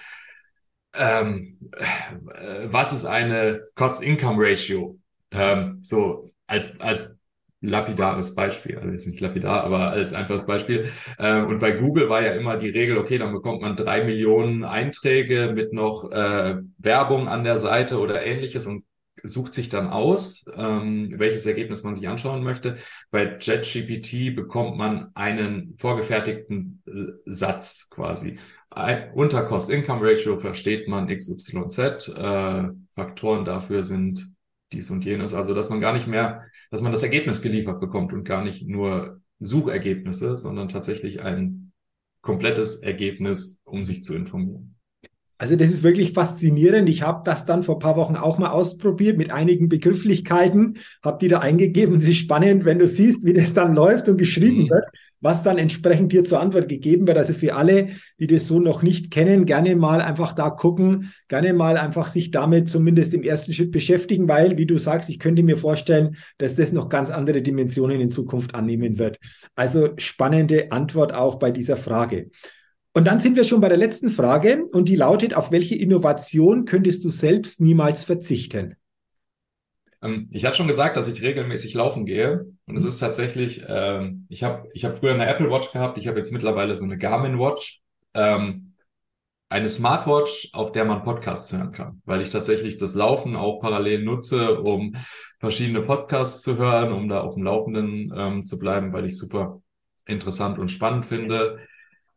ähm, 0.94 1.58
äh, 1.72 2.66
was 2.70 2.92
ist 2.92 3.04
eine 3.04 3.62
Cost-Income-Ratio? 3.74 4.98
Ähm, 5.32 5.78
so 5.82 6.30
als, 6.46 6.80
als 6.80 7.16
lapidares 7.60 8.34
Beispiel, 8.34 8.78
also 8.78 8.90
jetzt 8.90 9.06
nicht 9.06 9.20
lapidar, 9.20 9.64
aber 9.64 9.90
als 9.90 10.14
einfaches 10.14 10.46
Beispiel. 10.46 10.88
Ähm, 11.18 11.46
und 11.46 11.58
bei 11.60 11.72
Google 11.72 12.08
war 12.08 12.22
ja 12.22 12.32
immer 12.32 12.56
die 12.56 12.70
Regel, 12.70 12.96
okay, 12.98 13.18
dann 13.18 13.32
bekommt 13.32 13.60
man 13.60 13.76
drei 13.76 14.04
Millionen 14.04 14.64
Einträge 14.64 15.52
mit 15.54 15.72
noch 15.72 16.10
äh, 16.10 16.56
Werbung 16.78 17.28
an 17.28 17.44
der 17.44 17.58
Seite 17.58 17.98
oder 17.98 18.24
ähnliches 18.24 18.66
und 18.66 18.84
sucht 19.22 19.52
sich 19.52 19.68
dann 19.68 19.88
aus, 19.88 20.46
ähm, 20.56 21.14
welches 21.18 21.44
Ergebnis 21.44 21.84
man 21.84 21.94
sich 21.94 22.08
anschauen 22.08 22.42
möchte. 22.42 22.76
Bei 23.10 23.36
JetGPT 23.38 24.34
bekommt 24.34 24.78
man 24.78 25.10
einen 25.14 25.76
vorgefertigten 25.78 26.82
äh, 26.86 27.12
Satz 27.26 27.88
quasi 27.90 28.38
unter 29.14 29.42
Cost-Income-Ratio 29.44 30.38
versteht 30.38 30.88
man 30.88 31.08
XYZ. 31.08 32.08
Äh, 32.08 32.68
Faktoren 32.94 33.44
dafür 33.44 33.82
sind 33.82 34.32
dies 34.72 34.90
und 34.90 35.04
jenes. 35.04 35.34
Also, 35.34 35.54
dass 35.54 35.70
man 35.70 35.80
gar 35.80 35.92
nicht 35.92 36.06
mehr, 36.06 36.44
dass 36.70 36.80
man 36.80 36.92
das 36.92 37.02
Ergebnis 37.02 37.42
geliefert 37.42 37.80
bekommt 37.80 38.12
und 38.12 38.24
gar 38.24 38.44
nicht 38.44 38.66
nur 38.66 39.20
Suchergebnisse, 39.40 40.38
sondern 40.38 40.68
tatsächlich 40.68 41.22
ein 41.22 41.72
komplettes 42.22 42.76
Ergebnis, 42.76 43.60
um 43.64 43.84
sich 43.84 44.04
zu 44.04 44.14
informieren. 44.14 44.76
Also 45.38 45.56
das 45.56 45.70
ist 45.70 45.82
wirklich 45.82 46.12
faszinierend. 46.12 46.86
Ich 46.90 47.00
habe 47.00 47.22
das 47.24 47.46
dann 47.46 47.62
vor 47.62 47.78
paar 47.78 47.96
Wochen 47.96 48.14
auch 48.14 48.38
mal 48.38 48.50
ausprobiert 48.50 49.16
mit 49.16 49.30
einigen 49.30 49.70
Begrifflichkeiten, 49.70 50.76
habe 51.02 51.16
die 51.18 51.28
da 51.28 51.38
eingegeben. 51.38 51.96
Es 51.96 52.06
ist 52.06 52.18
spannend, 52.18 52.66
wenn 52.66 52.78
du 52.78 52.86
siehst, 52.86 53.24
wie 53.24 53.32
das 53.32 53.54
dann 53.54 53.74
läuft 53.74 54.10
und 54.10 54.18
geschrieben 54.18 54.64
mhm. 54.64 54.70
wird, 54.70 54.84
was 55.20 55.42
dann 55.42 55.58
entsprechend 55.58 56.12
dir 56.12 56.24
zur 56.24 56.40
Antwort 56.40 56.68
gegeben 56.68 57.06
wird. 57.06 57.18
Also 57.18 57.34
für 57.34 57.54
alle, 57.54 57.88
die 58.18 58.26
das 58.26 58.46
so 58.46 58.58
noch 58.58 58.82
nicht 58.82 59.10
kennen, 59.10 59.46
gerne 59.46 59.76
mal 59.76 60.00
einfach 60.00 60.32
da 60.32 60.50
gucken, 60.50 61.12
gerne 61.28 61.52
mal 61.52 61.76
einfach 61.76 62.08
sich 62.08 62.30
damit 62.30 62.68
zumindest 62.68 63.14
im 63.14 63.22
ersten 63.22 63.52
Schritt 63.52 63.70
beschäftigen, 63.70 64.28
weil, 64.28 64.58
wie 64.58 64.66
du 64.66 64.78
sagst, 64.78 65.10
ich 65.10 65.18
könnte 65.18 65.42
mir 65.42 65.56
vorstellen, 65.56 66.16
dass 66.38 66.56
das 66.56 66.72
noch 66.72 66.88
ganz 66.88 67.10
andere 67.10 67.42
Dimensionen 67.42 68.00
in 68.00 68.10
Zukunft 68.10 68.54
annehmen 68.54 68.98
wird. 68.98 69.18
Also 69.54 69.90
spannende 69.96 70.72
Antwort 70.72 71.14
auch 71.14 71.36
bei 71.36 71.50
dieser 71.50 71.76
Frage. 71.76 72.30
Und 72.92 73.06
dann 73.06 73.20
sind 73.20 73.36
wir 73.36 73.44
schon 73.44 73.60
bei 73.60 73.68
der 73.68 73.78
letzten 73.78 74.08
Frage 74.08 74.64
und 74.72 74.88
die 74.88 74.96
lautet, 74.96 75.34
auf 75.34 75.52
welche 75.52 75.76
Innovation 75.76 76.64
könntest 76.64 77.04
du 77.04 77.10
selbst 77.10 77.60
niemals 77.60 78.02
verzichten? 78.02 78.74
Ähm, 80.02 80.28
ich 80.30 80.44
hatte 80.44 80.56
schon 80.56 80.68
gesagt, 80.68 80.96
dass 80.96 81.08
ich 81.08 81.22
regelmäßig 81.22 81.74
laufen 81.74 82.06
gehe. 82.06 82.46
Und 82.66 82.76
es 82.76 82.84
mhm. 82.84 82.88
ist 82.88 82.98
tatsächlich, 82.98 83.64
ähm, 83.68 84.26
ich 84.28 84.42
habe 84.42 84.68
ich 84.72 84.84
hab 84.84 84.98
früher 84.98 85.14
eine 85.14 85.26
Apple 85.26 85.50
Watch 85.50 85.72
gehabt, 85.72 85.98
ich 85.98 86.08
habe 86.08 86.18
jetzt 86.18 86.32
mittlerweile 86.32 86.76
so 86.76 86.84
eine 86.84 86.98
Garmin 86.98 87.38
Watch. 87.38 87.80
Ähm, 88.14 88.70
eine 89.50 89.68
Smartwatch, 89.68 90.50
auf 90.52 90.70
der 90.70 90.84
man 90.84 91.02
Podcasts 91.02 91.52
hören 91.52 91.72
kann, 91.72 92.02
weil 92.04 92.22
ich 92.22 92.30
tatsächlich 92.30 92.76
das 92.76 92.94
Laufen 92.94 93.34
auch 93.34 93.60
parallel 93.60 94.04
nutze, 94.04 94.60
um 94.60 94.94
verschiedene 95.40 95.82
Podcasts 95.82 96.42
zu 96.42 96.56
hören, 96.56 96.92
um 96.92 97.08
da 97.08 97.20
auf 97.22 97.34
dem 97.34 97.42
Laufenden 97.42 98.12
ähm, 98.16 98.46
zu 98.46 98.60
bleiben, 98.60 98.92
weil 98.92 99.06
ich 99.06 99.18
super 99.18 99.60
interessant 100.06 100.60
und 100.60 100.70
spannend 100.70 101.04
finde. 101.04 101.58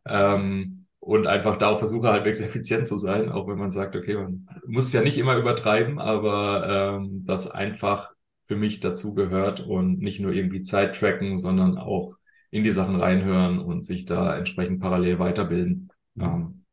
Ähm, 0.06 0.83
und 1.04 1.26
einfach 1.26 1.58
da 1.58 1.68
auch 1.68 1.78
versuche 1.78 2.08
halbwegs 2.08 2.40
effizient 2.40 2.88
zu 2.88 2.96
sein, 2.96 3.30
auch 3.30 3.46
wenn 3.46 3.58
man 3.58 3.70
sagt, 3.70 3.94
okay, 3.94 4.14
man 4.16 4.48
muss 4.66 4.86
es 4.86 4.92
ja 4.92 5.02
nicht 5.02 5.18
immer 5.18 5.36
übertreiben, 5.36 5.98
aber 5.98 6.96
ähm, 6.98 7.24
das 7.26 7.50
einfach 7.50 8.12
für 8.46 8.56
mich 8.56 8.80
dazu 8.80 9.14
gehört 9.14 9.60
und 9.60 10.00
nicht 10.00 10.20
nur 10.20 10.32
irgendwie 10.32 10.62
Zeit 10.62 10.96
tracken, 10.96 11.38
sondern 11.38 11.78
auch 11.78 12.14
in 12.50 12.64
die 12.64 12.72
Sachen 12.72 12.96
reinhören 12.96 13.58
und 13.58 13.82
sich 13.82 14.06
da 14.06 14.36
entsprechend 14.36 14.80
parallel 14.80 15.18
weiterbilden. 15.18 15.90
Ähm, 16.18 16.63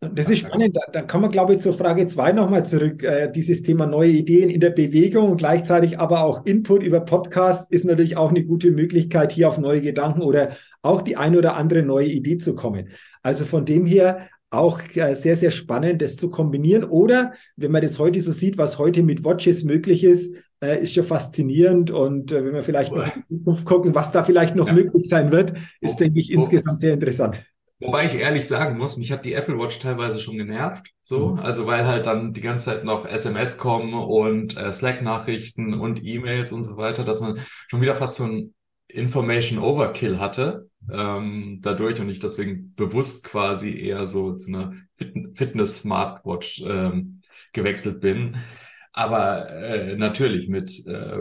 das 0.00 0.28
ist 0.28 0.40
spannend. 0.40 0.76
Da, 0.76 0.80
da 0.92 1.02
kommen 1.02 1.24
wir, 1.24 1.30
glaube 1.30 1.54
ich, 1.54 1.60
zur 1.60 1.72
Frage 1.72 2.06
zwei 2.06 2.32
nochmal 2.32 2.66
zurück. 2.66 3.02
Äh, 3.02 3.30
dieses 3.32 3.62
Thema 3.62 3.86
neue 3.86 4.10
Ideen 4.10 4.50
in 4.50 4.60
der 4.60 4.70
Bewegung 4.70 5.30
und 5.30 5.38
gleichzeitig 5.38 5.98
aber 5.98 6.24
auch 6.24 6.44
Input 6.44 6.82
über 6.82 7.00
Podcast 7.00 7.70
ist 7.72 7.84
natürlich 7.84 8.16
auch 8.16 8.30
eine 8.30 8.44
gute 8.44 8.70
Möglichkeit, 8.70 9.32
hier 9.32 9.48
auf 9.48 9.58
neue 9.58 9.80
Gedanken 9.80 10.22
oder 10.22 10.50
auch 10.82 11.02
die 11.02 11.16
ein 11.16 11.36
oder 11.36 11.56
andere 11.56 11.82
neue 11.82 12.08
Idee 12.08 12.38
zu 12.38 12.54
kommen. 12.54 12.90
Also 13.22 13.44
von 13.44 13.64
dem 13.64 13.86
her 13.86 14.28
auch 14.50 14.80
äh, 14.94 15.14
sehr, 15.14 15.36
sehr 15.36 15.50
spannend, 15.50 16.02
das 16.02 16.16
zu 16.16 16.30
kombinieren. 16.30 16.84
Oder 16.84 17.32
wenn 17.56 17.72
man 17.72 17.82
das 17.82 17.98
heute 17.98 18.20
so 18.20 18.32
sieht, 18.32 18.58
was 18.58 18.78
heute 18.78 19.02
mit 19.02 19.24
Watches 19.24 19.64
möglich 19.64 20.04
ist, 20.04 20.34
äh, 20.62 20.82
ist 20.82 20.94
schon 20.94 21.04
faszinierend. 21.04 21.90
Und 21.90 22.32
äh, 22.32 22.44
wenn 22.44 22.54
wir 22.54 22.62
vielleicht 22.62 22.92
noch 22.92 23.04
in 23.06 23.22
die 23.28 23.36
Zukunft 23.38 23.64
gucken, 23.64 23.94
was 23.94 24.12
da 24.12 24.24
vielleicht 24.24 24.56
noch 24.56 24.68
ja. 24.68 24.74
möglich 24.74 25.08
sein 25.08 25.32
wird, 25.32 25.54
ist, 25.80 25.94
oh, 25.94 25.98
denke 25.98 26.20
ich, 26.20 26.30
oh. 26.36 26.40
insgesamt 26.40 26.78
sehr 26.78 26.92
interessant. 26.92 27.42
Wobei 27.78 28.06
ich 28.06 28.14
ehrlich 28.14 28.48
sagen 28.48 28.78
muss, 28.78 28.96
mich 28.96 29.12
hat 29.12 29.26
die 29.26 29.34
Apple 29.34 29.58
Watch 29.58 29.78
teilweise 29.78 30.18
schon 30.18 30.38
genervt, 30.38 30.92
so, 31.02 31.34
mhm. 31.34 31.40
also 31.40 31.66
weil 31.66 31.86
halt 31.86 32.06
dann 32.06 32.32
die 32.32 32.40
ganze 32.40 32.66
Zeit 32.66 32.84
noch 32.84 33.04
SMS 33.04 33.58
kommen 33.58 33.92
und 33.92 34.56
äh, 34.56 34.72
Slack-Nachrichten 34.72 35.74
und 35.74 36.02
E-Mails 36.02 36.52
und 36.52 36.62
so 36.62 36.78
weiter, 36.78 37.04
dass 37.04 37.20
man 37.20 37.38
schon 37.68 37.82
wieder 37.82 37.94
fast 37.94 38.16
so 38.16 38.24
ein 38.24 38.54
Information 38.88 39.58
Overkill 39.58 40.18
hatte 40.18 40.68
ähm, 40.90 41.60
dadurch 41.62 42.00
und 42.00 42.08
ich 42.08 42.20
deswegen 42.20 42.74
bewusst 42.74 43.24
quasi 43.24 43.78
eher 43.78 44.06
so 44.06 44.34
zu 44.34 44.48
einer 44.48 44.72
Fit 44.94 45.14
Fitness-Smartwatch 45.34 46.62
ähm, 46.66 47.20
gewechselt 47.52 48.00
bin. 48.00 48.36
Aber 48.92 49.50
äh, 49.50 49.96
natürlich 49.96 50.48
mit 50.48 50.86
äh, 50.86 51.18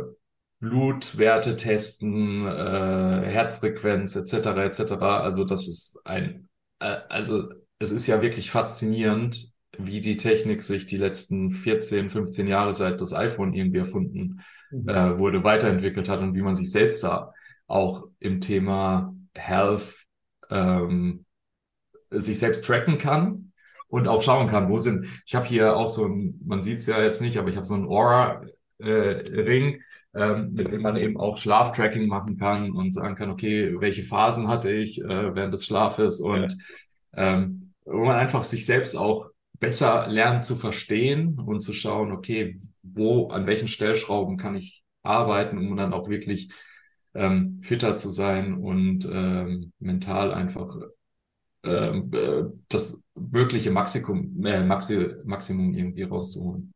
Blutwerte 0.60 1.56
testen, 1.56 2.48
äh, 2.48 3.22
Herzfrequenz 3.26 4.16
etc. 4.16 4.34
etc. 4.58 4.94
Also 5.02 5.44
das 5.44 5.68
ist 5.68 6.00
ein, 6.06 6.50
äh, 6.80 6.98
also 7.10 7.50
es 7.80 7.92
ist 7.92 8.08
ja 8.08 8.22
wirklich 8.22 8.52
faszinierend, 8.52 9.54
wie 9.78 10.02
die 10.02 10.18
Technik 10.18 10.64
sich 10.64 10.86
die 10.86 10.98
letzten 10.98 11.52
14, 11.52 12.10
15 12.10 12.48
Jahre 12.48 12.74
seit 12.74 13.02
das 13.02 13.14
iPhone 13.14 13.54
irgendwie 13.54 13.80
erfunden 13.80 14.42
mhm. 14.72 14.90
äh, 14.90 15.18
wurde, 15.18 15.44
weiterentwickelt 15.44 16.10
hat 16.10 16.22
und 16.22 16.36
wie 16.36 16.42
man 16.42 16.56
sich 16.56 16.72
selbst 16.72 17.04
da 17.04 17.34
auch 17.68 18.08
im 18.20 18.42
Thema 18.42 19.14
Health 19.34 19.96
ähm, 20.50 21.26
sich 22.12 22.40
selbst 22.40 22.66
tracken 22.66 22.98
kann 22.98 23.52
und 23.88 24.08
auch 24.08 24.22
schauen 24.22 24.50
kann, 24.50 24.70
wo 24.70 24.80
sind. 24.80 25.08
Ich 25.26 25.36
habe 25.36 25.46
hier 25.46 25.76
auch 25.76 25.90
so 25.90 26.06
ein, 26.06 26.40
man 26.46 26.62
sieht 26.62 26.78
es 26.80 26.86
ja 26.86 27.02
jetzt 27.02 27.22
nicht, 27.22 27.38
aber 27.38 27.50
ich 27.50 27.56
habe 27.56 27.66
so 27.66 27.74
einen 27.74 27.88
Aura-Ring, 27.88 29.74
äh, 29.74 29.80
ähm, 30.15 30.53
mit 30.53 30.72
dem 30.72 30.81
man 30.81 30.95
eben 30.95 31.17
auch 31.17 31.38
Schlaftracking 31.38 32.07
machen 32.07 32.38
kann 32.38 32.72
und 32.72 32.91
sagen 32.91 33.15
kann, 33.15 33.29
okay, 33.29 33.75
welche 33.79 34.03
Phasen 34.03 34.48
hatte 34.48 34.72
ich 34.72 35.01
äh, 35.01 35.36
während 35.36 35.53
des 35.53 35.65
Schlafes 35.65 36.22
und 36.22 36.57
ähm, 37.13 37.74
wo 37.86 38.05
man 38.05 38.17
einfach 38.17 38.43
sich 38.45 38.65
selbst 38.65 38.95
auch 38.95 39.29
besser 39.60 40.07
lernt 40.07 40.43
zu 40.43 40.55
verstehen 40.55 41.39
und 41.39 41.62
zu 41.62 41.74
schauen, 41.74 42.12
okay, 42.12 42.60
wo, 42.81 43.27
an 43.27 43.45
welchen 43.45 43.67
Stellschrauben 43.67 44.38
kann 44.38 44.55
ich 44.55 44.84
arbeiten, 45.03 45.57
um 45.57 45.75
dann 45.75 45.93
auch 45.93 46.10
wirklich 46.10 46.50
ähm, 47.13 47.60
fitter 47.62 47.98
zu 47.98 48.10
sein 48.10 48.53
und 48.53 49.07
ähm, 49.12 49.72
mental 49.79 50.34
einfach 50.34 50.75
ähm, 51.63 52.12
äh, 52.13 52.43
das 52.67 53.01
wirkliche 53.15 53.72
Maximum, 53.72 54.45
äh, 54.45 54.63
Maxi 54.63 55.07
Maximum 55.24 55.74
irgendwie 55.74 56.03
rauszuholen. 56.03 56.75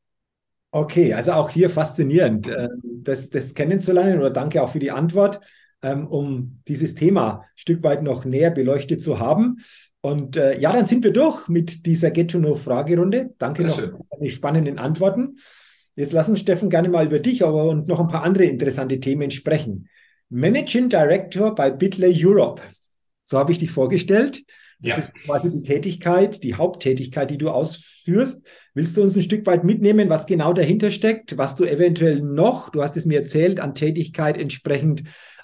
Okay, 0.72 1.14
also 1.14 1.32
auch 1.34 1.50
hier 1.50 1.70
faszinierend, 1.70 2.48
äh, 2.48 2.68
das, 2.84 3.30
das 3.30 3.54
kennenzulernen 3.54 4.20
oder 4.20 4.30
danke 4.30 4.62
auch 4.62 4.70
für 4.70 4.80
die 4.80 4.92
Antwort, 4.92 5.40
ähm, 5.82 6.08
um 6.08 6.62
dieses 6.68 6.94
Thema 6.94 7.40
ein 7.40 7.46
Stück 7.56 7.84
weit 7.84 8.04
noch 8.04 8.24
näher 8.24 8.52
beleuchtet 8.52 9.02
zu 9.02 9.20
haben. 9.20 9.58
Und 10.02 10.38
äh, 10.38 10.60
ja, 10.60 10.72
dann 10.72 10.86
sind 10.86 11.04
wir 11.04 11.12
durch 11.12 11.48
mit 11.48 11.86
dieser 11.86 12.12
Get-to-Know-Fragerunde. 12.12 13.32
Danke 13.38 13.64
Sehr 13.64 13.70
noch 13.70 13.80
schön. 13.80 13.92
für 13.92 14.24
die 14.24 14.30
spannenden 14.30 14.80
Antworten. 14.80 15.38
Jetzt 15.96 16.14
lass 16.14 16.30
uns, 16.30 16.40
Steffen, 16.40 16.70
gerne 16.70 16.88
mal 16.88 17.06
über 17.06 17.20
dich 17.20 17.44
aber 17.44 17.66
und 17.66 17.88
noch 17.88 18.00
ein 18.00 18.08
paar 18.08 18.24
andere 18.24 18.46
interessante 18.46 19.00
Themen 19.00 19.32
sprechen. 19.32 19.90
Managing 20.30 20.88
Director 20.88 21.54
bei 21.56 21.72
Bitley 21.72 22.16
Europe. 22.24 22.62
So 23.24 23.38
habe 23.38 23.52
ich 23.52 23.60
dich 23.60 23.72
vorgestellt. 23.72 24.44
Das 24.82 24.96
ja. 24.96 25.02
ist 25.02 25.14
quasi 25.26 25.52
die 25.52 25.62
Tätigkeit, 25.62 26.42
die 26.44 26.56
Haupttätigkeit, 26.56 27.30
die 27.30 27.38
du 27.38 27.50
ausführst. 27.50 28.46
Willst 28.74 28.96
du 28.96 29.04
uns 29.04 29.16
ein 29.16 29.24
Stück 29.24 29.46
weit 29.46 29.66
mitnehmen, 29.66 30.10
was 30.10 30.26
genau 30.26 30.54
dahinter 30.54 30.90
steckt, 30.90 31.38
was 31.38 31.58
du 31.58 31.66
eventuell 31.66 32.22
noch, 32.22 32.70
du 32.70 32.82
hast 32.82 32.96
es 32.96 33.06
mir 33.06 33.20
erzählt, 33.20 33.60
an 33.60 33.76
Tätigkeit 33.76 34.38
entsprechend 34.38 35.04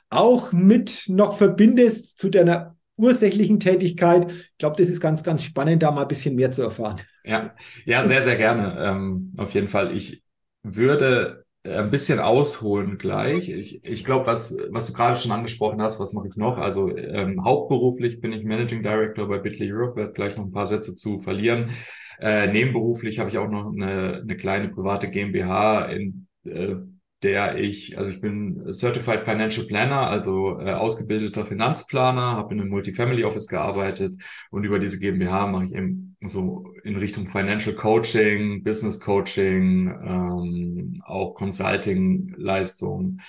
auch 0.09 0.53
mit 0.53 1.05
noch 1.07 1.37
verbindest 1.37 2.17
zu 2.17 2.29
deiner 2.29 2.77
ursächlichen 2.95 3.59
Tätigkeit? 3.59 4.31
Ich 4.31 4.57
glaube, 4.57 4.77
das 4.77 4.89
ist 4.89 5.01
ganz, 5.01 5.23
ganz 5.23 5.43
spannend, 5.43 5.83
da 5.83 5.91
mal 5.91 6.03
ein 6.03 6.07
bisschen 6.07 6.35
mehr 6.35 6.51
zu 6.51 6.61
erfahren. 6.61 7.01
Ja, 7.25 7.53
ja, 7.85 8.03
sehr, 8.03 8.23
sehr 8.23 8.37
gerne. 8.37 8.77
Ähm, 8.79 9.33
auf 9.37 9.53
jeden 9.53 9.67
Fall. 9.67 9.95
Ich 9.95 10.23
würde 10.63 11.44
ein 11.65 11.91
bisschen 11.91 12.19
ausholen 12.19 12.97
gleich. 12.97 13.49
Ich, 13.49 13.83
ich 13.83 14.05
glaube, 14.05 14.27
was, 14.27 14.57
was 14.69 14.87
du 14.87 14.93
gerade 14.93 15.15
schon 15.15 15.31
angesprochen 15.31 15.81
hast, 15.81 15.99
was 15.99 16.13
mache 16.13 16.27
ich 16.27 16.35
noch? 16.37 16.57
Also 16.57 16.95
ähm, 16.95 17.43
hauptberuflich 17.43 18.21
bin 18.21 18.33
ich 18.33 18.43
Managing 18.43 18.83
Director 18.83 19.27
bei 19.27 19.39
Bitly 19.39 19.71
Europe, 19.71 19.95
werde 19.95 20.13
gleich 20.13 20.37
noch 20.37 20.45
ein 20.45 20.51
paar 20.51 20.67
Sätze 20.67 20.95
zu 20.95 21.21
verlieren. 21.21 21.71
Äh, 22.19 22.47
nebenberuflich 22.51 23.19
habe 23.19 23.29
ich 23.29 23.37
auch 23.37 23.49
noch 23.49 23.71
eine, 23.73 24.21
eine 24.21 24.37
kleine 24.37 24.69
private 24.69 25.09
GmbH, 25.09 25.85
in 25.85 26.27
äh, 26.45 26.75
der 27.23 27.57
ich, 27.57 27.97
also 27.97 28.09
ich 28.09 28.21
bin 28.21 28.71
Certified 28.71 29.23
Financial 29.23 29.65
Planner, 29.65 30.07
also 30.07 30.59
äh, 30.59 30.73
ausgebildeter 30.73 31.45
Finanzplaner, 31.45 32.33
habe 32.33 32.53
in 32.53 32.61
einem 32.61 32.69
Multifamily 32.69 33.23
Office 33.23 33.47
gearbeitet 33.47 34.15
und 34.51 34.63
über 34.63 34.77
diese 34.79 34.99
GmbH 34.99 35.47
mache 35.47 35.65
ich 35.65 35.73
eben 35.73 36.14
so 36.21 36.73
in 36.83 36.97
Richtung 36.97 37.27
Financial 37.27 37.75
Coaching, 37.75 38.63
Business 38.63 38.99
Coaching, 38.99 39.87
ähm, 39.87 41.01
auch 41.05 41.33
Consulting-Leistungen. 41.35 43.21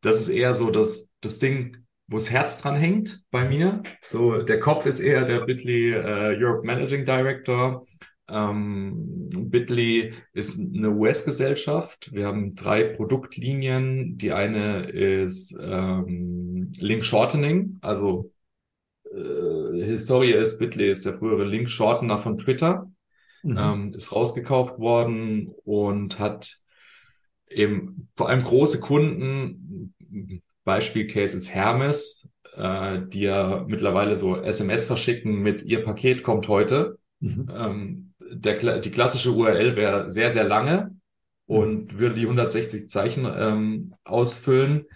Das 0.00 0.20
ist 0.20 0.28
eher 0.28 0.54
so 0.54 0.70
das, 0.70 1.10
das 1.20 1.38
Ding, 1.38 1.78
wo 2.08 2.16
das 2.16 2.30
Herz 2.30 2.60
dran 2.60 2.76
hängt 2.76 3.24
bei 3.30 3.48
mir. 3.48 3.82
So, 4.02 4.42
der 4.42 4.60
Kopf 4.60 4.86
ist 4.86 5.00
eher 5.00 5.24
der 5.24 5.40
Bitly 5.40 5.92
äh, 5.92 6.36
Europe 6.38 6.66
Managing 6.66 7.04
Director 7.04 7.86
ähm, 8.28 9.28
Bitly 9.50 10.14
ist 10.32 10.58
eine 10.58 10.90
US-Gesellschaft. 10.90 12.12
Wir 12.12 12.26
haben 12.26 12.54
drei 12.54 12.82
Produktlinien. 12.84 14.18
Die 14.18 14.32
eine 14.32 14.88
ist 14.90 15.56
ähm, 15.60 16.72
Link 16.76 17.04
Shortening, 17.04 17.78
also 17.82 18.32
äh, 19.12 19.55
Historie 19.84 20.32
ist, 20.32 20.58
Bitly 20.58 20.90
ist 20.90 21.04
der 21.04 21.18
frühere 21.18 21.44
Link 21.44 21.70
Shortener 21.70 22.18
von 22.18 22.38
Twitter, 22.38 22.90
mhm. 23.42 23.56
ähm, 23.58 23.92
ist 23.94 24.12
rausgekauft 24.12 24.78
worden 24.78 25.52
und 25.64 26.18
hat 26.18 26.56
eben 27.48 28.08
vor 28.16 28.28
allem 28.28 28.42
große 28.42 28.80
Kunden, 28.80 29.94
Beispiel 30.64 31.06
Case 31.06 31.36
ist 31.36 31.54
Hermes, 31.54 32.28
äh, 32.56 33.00
die 33.06 33.20
ja 33.20 33.64
mittlerweile 33.66 34.16
so 34.16 34.36
SMS 34.36 34.84
verschicken 34.84 35.42
mit 35.42 35.62
Ihr 35.62 35.84
Paket 35.84 36.22
kommt 36.22 36.48
heute. 36.48 36.98
Mhm. 37.20 37.50
Ähm, 37.54 38.12
der, 38.20 38.80
die 38.80 38.90
klassische 38.90 39.32
URL 39.32 39.76
wäre 39.76 40.10
sehr, 40.10 40.32
sehr 40.32 40.44
lange 40.44 40.90
und 41.46 41.98
würde 41.98 42.16
die 42.16 42.22
160 42.22 42.90
Zeichen 42.90 43.26
ähm, 43.32 43.94
ausfüllen. 44.04 44.86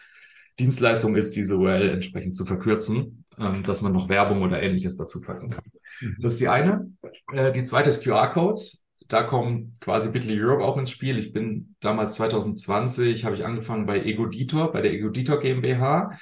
Dienstleistung 0.58 1.14
ist, 1.14 1.36
diese 1.36 1.56
URL 1.56 1.88
entsprechend 1.88 2.34
zu 2.34 2.44
verkürzen, 2.44 3.19
ähm, 3.38 3.62
dass 3.62 3.82
man 3.82 3.92
noch 3.92 4.08
Werbung 4.08 4.42
oder 4.42 4.62
ähnliches 4.62 4.96
dazu 4.96 5.20
packen 5.20 5.50
kann. 5.50 5.64
Mhm. 6.00 6.16
Das 6.20 6.32
ist 6.32 6.40
die 6.40 6.48
eine. 6.48 6.92
Äh, 7.32 7.52
die 7.52 7.62
zweite 7.62 7.88
ist 7.88 8.04
QR-Codes. 8.04 8.84
Da 9.08 9.24
kommen 9.24 9.76
quasi 9.80 10.10
Bitly 10.10 10.40
Europe 10.40 10.64
auch 10.64 10.76
ins 10.76 10.90
Spiel. 10.90 11.18
Ich 11.18 11.32
bin 11.32 11.74
damals 11.80 12.14
2020, 12.14 13.24
habe 13.24 13.34
ich 13.34 13.44
angefangen 13.44 13.86
bei 13.86 14.00
Egoditor, 14.04 14.70
bei 14.72 14.82
der 14.82 14.92
Egoditor 14.92 15.40
GmbH. 15.40 16.16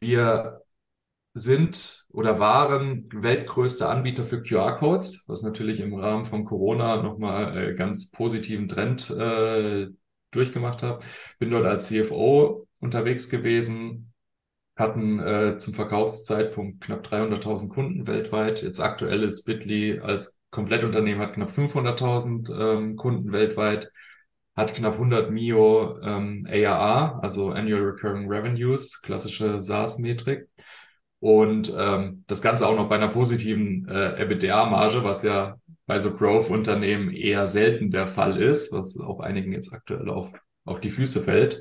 Wir 0.00 0.60
sind 1.34 2.06
oder 2.10 2.40
waren 2.40 3.08
weltgrößter 3.12 3.88
Anbieter 3.88 4.24
für 4.24 4.42
QR-Codes, 4.42 5.24
was 5.28 5.42
natürlich 5.42 5.80
im 5.80 5.94
Rahmen 5.94 6.26
von 6.26 6.44
Corona 6.44 7.02
nochmal 7.02 7.56
äh, 7.56 7.74
ganz 7.74 8.10
positiven 8.10 8.68
Trend 8.68 9.10
äh, 9.10 9.88
durchgemacht 10.32 10.82
hat. 10.82 11.04
Bin 11.38 11.50
dort 11.50 11.66
als 11.66 11.88
CFO 11.88 12.66
unterwegs 12.80 13.28
gewesen, 13.28 14.09
hatten 14.80 15.20
äh, 15.20 15.58
zum 15.58 15.74
Verkaufszeitpunkt 15.74 16.80
knapp 16.80 17.06
300.000 17.06 17.68
Kunden 17.68 18.06
weltweit. 18.06 18.62
Jetzt 18.62 18.80
aktuell 18.80 19.22
ist 19.22 19.44
Bitly 19.44 20.00
als 20.00 20.40
Komplettunternehmen 20.50 21.20
hat 21.20 21.34
knapp 21.34 21.50
500.000 21.50 22.50
ähm, 22.52 22.96
Kunden 22.96 23.32
weltweit, 23.32 23.92
hat 24.56 24.74
knapp 24.74 24.94
100 24.94 25.30
Mio 25.30 25.98
ähm, 26.02 26.46
ARR, 26.50 27.20
also 27.22 27.50
Annual 27.50 27.82
Recurring 27.82 28.28
Revenues, 28.28 29.00
klassische 29.00 29.60
SaaS-Metrik. 29.60 30.48
Und 31.20 31.72
ähm, 31.76 32.24
das 32.26 32.42
Ganze 32.42 32.66
auch 32.66 32.74
noch 32.74 32.88
bei 32.88 32.96
einer 32.96 33.08
positiven 33.08 33.86
äh, 33.88 34.20
EBITDA-Marge, 34.20 35.04
was 35.04 35.22
ja 35.22 35.56
bei 35.86 35.98
so 35.98 36.14
Growth-Unternehmen 36.16 37.10
eher 37.10 37.46
selten 37.46 37.90
der 37.90 38.08
Fall 38.08 38.40
ist, 38.40 38.72
was 38.72 38.98
auch 38.98 39.20
einigen 39.20 39.52
jetzt 39.52 39.72
aktuell 39.72 40.08
auf, 40.08 40.32
auf 40.64 40.80
die 40.80 40.90
Füße 40.90 41.22
fällt. 41.22 41.60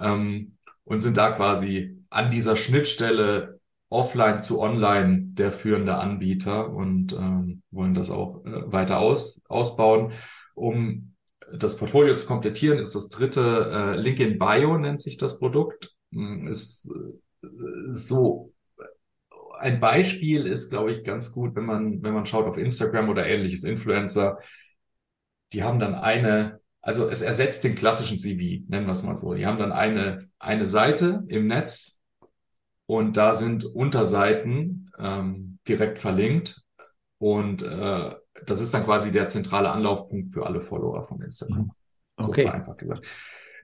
Ähm, 0.00 0.56
und 0.84 1.00
sind 1.00 1.16
da 1.16 1.32
quasi 1.32 1.95
an 2.16 2.30
dieser 2.30 2.56
Schnittstelle 2.56 3.60
offline 3.88 4.42
zu 4.42 4.60
online 4.60 5.20
der 5.34 5.52
führende 5.52 5.96
Anbieter 5.96 6.70
und 6.72 7.12
ähm, 7.12 7.62
wollen 7.70 7.94
das 7.94 8.10
auch 8.10 8.44
äh, 8.44 8.72
weiter 8.72 8.98
aus, 8.98 9.42
ausbauen. 9.48 10.12
Um 10.54 11.14
das 11.52 11.76
Portfolio 11.76 12.16
zu 12.16 12.26
komplettieren, 12.26 12.78
ist 12.78 12.94
das 12.94 13.10
dritte 13.10 13.70
äh, 13.70 13.96
Link 14.00 14.18
in 14.18 14.38
Bio, 14.38 14.78
nennt 14.78 15.00
sich 15.00 15.18
das 15.18 15.38
Produkt. 15.38 15.94
Hm, 16.10 16.48
ist 16.48 16.88
äh, 16.90 17.48
so 17.92 18.52
ein 19.58 19.78
Beispiel 19.80 20.46
ist, 20.46 20.70
glaube 20.70 20.92
ich, 20.92 21.04
ganz 21.04 21.32
gut, 21.32 21.54
wenn 21.54 21.64
man, 21.64 22.02
wenn 22.02 22.14
man 22.14 22.26
schaut 22.26 22.46
auf 22.46 22.58
Instagram 22.58 23.08
oder 23.08 23.26
ähnliches 23.26 23.64
Influencer, 23.64 24.38
die 25.52 25.62
haben 25.62 25.78
dann 25.78 25.94
eine, 25.94 26.60
also 26.80 27.08
es 27.08 27.22
ersetzt 27.22 27.64
den 27.64 27.76
klassischen 27.76 28.18
CV, 28.18 28.64
nennen 28.68 28.86
wir 28.86 28.92
es 28.92 29.02
mal 29.02 29.16
so. 29.16 29.34
Die 29.34 29.46
haben 29.46 29.58
dann 29.58 29.72
eine, 29.72 30.28
eine 30.38 30.66
Seite 30.66 31.24
im 31.28 31.46
Netz 31.46 31.95
und 32.86 33.16
da 33.16 33.34
sind 33.34 33.64
Unterseiten 33.64 34.90
ähm, 34.98 35.58
direkt 35.68 35.98
verlinkt 35.98 36.62
und 37.18 37.62
äh, 37.62 38.14
das 38.46 38.60
ist 38.60 38.74
dann 38.74 38.84
quasi 38.84 39.10
der 39.10 39.28
zentrale 39.28 39.70
Anlaufpunkt 39.70 40.32
für 40.32 40.46
alle 40.46 40.60
Follower 40.60 41.02
von 41.04 41.22
Instagram. 41.22 41.72
Okay. 42.18 42.44
So 42.44 42.50
einfach 42.50 42.76
gesagt 42.76 43.06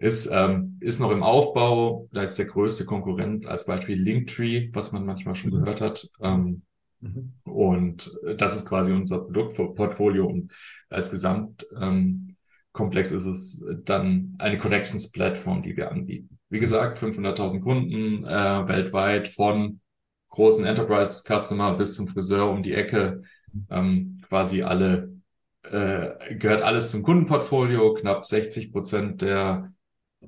ist, 0.02 0.28
ähm, 0.32 0.78
ist 0.80 0.98
noch 0.98 1.12
im 1.12 1.22
Aufbau. 1.22 2.08
Da 2.12 2.22
ist 2.22 2.36
der 2.36 2.46
größte 2.46 2.84
Konkurrent 2.84 3.46
als 3.46 3.66
Beispiel 3.66 4.00
Linktree, 4.00 4.68
was 4.72 4.90
man 4.90 5.06
manchmal 5.06 5.36
schon 5.36 5.52
mhm. 5.52 5.60
gehört 5.60 5.80
hat. 5.80 6.10
Ähm, 6.20 6.62
mhm. 7.00 7.34
Und 7.44 8.12
das 8.36 8.56
ist 8.56 8.68
quasi 8.68 8.92
unser 8.92 9.20
Produktportfolio 9.20 10.26
und 10.26 10.52
als 10.90 11.12
Gesamtkomplex 11.12 13.12
ähm, 13.12 13.16
ist 13.16 13.26
es 13.26 13.64
dann 13.84 14.34
eine 14.38 14.58
Connections-Plattform, 14.58 15.62
die 15.62 15.76
wir 15.76 15.92
anbieten. 15.92 16.36
Wie 16.52 16.60
gesagt, 16.60 16.98
500.000 17.02 17.62
Kunden 17.62 18.26
äh, 18.26 18.68
weltweit 18.68 19.28
von 19.28 19.80
großen 20.28 20.66
Enterprise-Customer 20.66 21.78
bis 21.78 21.94
zum 21.94 22.08
Friseur 22.08 22.50
um 22.50 22.62
die 22.62 22.74
Ecke, 22.74 23.22
ähm, 23.70 24.20
quasi 24.28 24.62
alle 24.62 25.14
äh, 25.62 26.34
gehört 26.34 26.60
alles 26.60 26.90
zum 26.90 27.02
Kundenportfolio. 27.02 27.94
Knapp 27.94 28.26
60 28.26 28.70
Prozent 28.70 29.22
der 29.22 29.72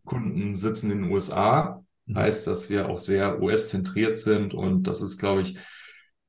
Kunden 0.06 0.54
sitzen 0.56 0.90
in 0.90 1.02
den 1.02 1.12
USA. 1.12 1.84
Mhm. 2.06 2.16
Heißt, 2.16 2.46
dass 2.46 2.70
wir 2.70 2.88
auch 2.88 2.98
sehr 2.98 3.42
US-zentriert 3.42 4.18
sind 4.18 4.54
und 4.54 4.84
das 4.84 5.02
ist, 5.02 5.18
glaube 5.18 5.42
ich, 5.42 5.58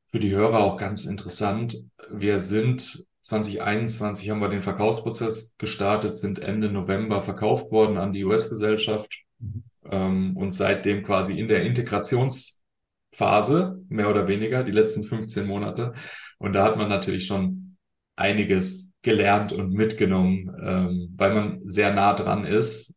für 0.08 0.20
die 0.20 0.36
Hörer 0.36 0.60
auch 0.60 0.76
ganz 0.76 1.06
interessant. 1.06 1.78
Wir 2.12 2.42
sind 2.42 3.06
2021 3.22 4.30
haben 4.30 4.42
wir 4.42 4.50
den 4.50 4.62
Verkaufsprozess 4.62 5.56
gestartet, 5.58 6.18
sind 6.18 6.40
Ende 6.40 6.70
November 6.70 7.22
verkauft 7.22 7.72
worden 7.72 7.96
an 7.96 8.12
die 8.12 8.26
US-Gesellschaft 8.26 9.24
mhm. 9.40 9.64
Ähm, 9.90 10.38
und 10.38 10.54
seitdem 10.54 11.04
quasi 11.04 11.40
in 11.40 11.48
der 11.48 11.64
Integrationsphase, 11.64 13.82
mehr 13.90 14.10
oder 14.10 14.28
weniger, 14.28 14.64
die 14.64 14.72
letzten 14.72 15.04
15 15.04 15.48
Monate. 15.48 15.94
Und 16.38 16.54
da 16.54 16.64
hat 16.64 16.78
man 16.78 16.90
natürlich 16.90 17.28
schon 17.28 17.78
einiges 18.16 18.92
gelernt 19.02 19.54
und 19.54 19.74
mitgenommen, 19.74 20.56
ähm, 20.62 21.14
weil 21.16 21.34
man 21.34 21.62
sehr 21.66 21.94
nah 21.94 22.14
dran 22.14 22.46
ist 22.46 22.96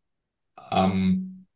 am, 0.56 1.46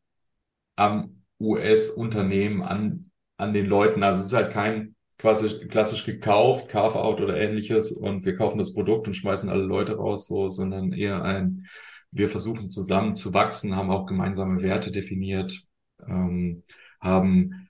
am 0.77 1.23
US-Unternehmen, 1.41 2.63
an, 2.63 3.11
an 3.37 3.53
den 3.53 3.67
Leuten. 3.67 4.03
Also 4.03 4.21
es 4.21 4.27
ist 4.27 4.35
halt 4.35 4.53
kein 4.53 4.95
klassisch, 5.19 5.67
klassisch 5.69 6.05
gekauft, 6.05 6.69
Carve-out 6.69 7.21
oder 7.21 7.37
ähnliches 7.37 7.93
und 7.93 8.25
wir 8.25 8.37
kaufen 8.37 8.59
das 8.59 8.75
Produkt 8.75 9.07
und 9.07 9.15
schmeißen 9.15 9.49
alle 9.49 9.63
Leute 9.63 9.97
raus, 9.97 10.27
so, 10.27 10.49
sondern 10.49 10.93
eher 10.93 11.23
ein, 11.23 11.67
wir 12.13 12.31
versuchen 12.31 12.71
zusammen 12.71 13.17
zu 13.17 13.35
wachsen, 13.35 13.75
haben 13.75 13.91
auch 13.91 14.07
gemeinsame 14.07 14.63
Werte 14.63 14.93
definiert, 14.93 15.67
ähm, 16.07 16.63
haben 17.01 17.69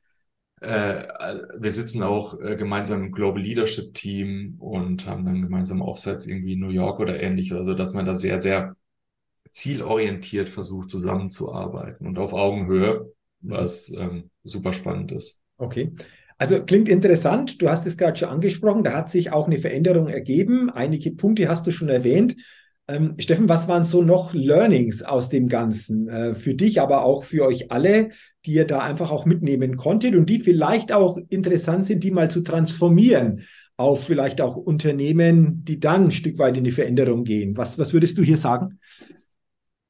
äh, 0.60 1.08
wir 1.58 1.72
sitzen 1.72 2.04
auch 2.04 2.38
äh, 2.40 2.56
gemeinsam 2.56 3.02
im 3.02 3.12
Global 3.12 3.42
Leadership 3.42 3.94
Team 3.94 4.56
und 4.60 5.06
haben 5.06 5.24
dann 5.24 5.42
gemeinsam 5.42 5.80
Offsites 5.80 6.26
irgendwie 6.26 6.52
in 6.52 6.60
New 6.60 6.68
York 6.68 7.00
oder 7.00 7.20
ähnliches. 7.20 7.56
Also, 7.56 7.74
dass 7.74 7.94
man 7.94 8.06
da 8.06 8.14
sehr, 8.14 8.40
sehr 8.40 8.76
zielorientiert 9.50 10.48
versucht 10.48 10.90
zusammenzuarbeiten 10.90 12.06
und 12.06 12.18
auf 12.18 12.32
Augenhöhe, 12.32 13.12
was 13.40 13.92
ähm, 13.92 14.30
super 14.44 14.72
spannend 14.72 15.10
ist. 15.10 15.42
Okay. 15.58 15.92
Also 16.38 16.64
klingt 16.64 16.88
interessant. 16.88 17.60
Du 17.60 17.68
hast 17.68 17.86
es 17.86 17.96
gerade 17.96 18.16
schon 18.16 18.28
angesprochen. 18.28 18.84
Da 18.84 18.94
hat 18.94 19.10
sich 19.10 19.32
auch 19.32 19.46
eine 19.46 19.58
Veränderung 19.58 20.08
ergeben. 20.08 20.70
Einige 20.70 21.10
Punkte 21.10 21.48
hast 21.48 21.66
du 21.66 21.70
schon 21.70 21.88
erwähnt. 21.88 22.36
Ähm, 22.92 23.14
Steffen, 23.18 23.48
was 23.48 23.68
waren 23.68 23.84
so 23.84 24.02
noch 24.02 24.34
Learnings 24.34 25.02
aus 25.02 25.30
dem 25.30 25.48
Ganzen 25.48 26.08
äh, 26.08 26.34
für 26.34 26.54
dich, 26.54 26.80
aber 26.80 27.04
auch 27.04 27.24
für 27.24 27.46
euch 27.46 27.70
alle, 27.70 28.10
die 28.44 28.52
ihr 28.52 28.66
da 28.66 28.80
einfach 28.80 29.10
auch 29.10 29.24
mitnehmen 29.24 29.76
konntet 29.76 30.14
und 30.14 30.26
die 30.26 30.40
vielleicht 30.40 30.92
auch 30.92 31.16
interessant 31.30 31.86
sind, 31.86 32.04
die 32.04 32.10
mal 32.10 32.30
zu 32.30 32.42
transformieren 32.42 33.44
auf 33.76 34.04
vielleicht 34.04 34.40
auch 34.40 34.56
Unternehmen, 34.56 35.64
die 35.64 35.80
dann 35.80 36.04
ein 36.04 36.10
Stück 36.10 36.38
weit 36.38 36.56
in 36.56 36.64
die 36.64 36.70
Veränderung 36.70 37.24
gehen? 37.24 37.56
Was, 37.56 37.78
was 37.78 37.92
würdest 37.92 38.18
du 38.18 38.22
hier 38.22 38.36
sagen? 38.36 38.78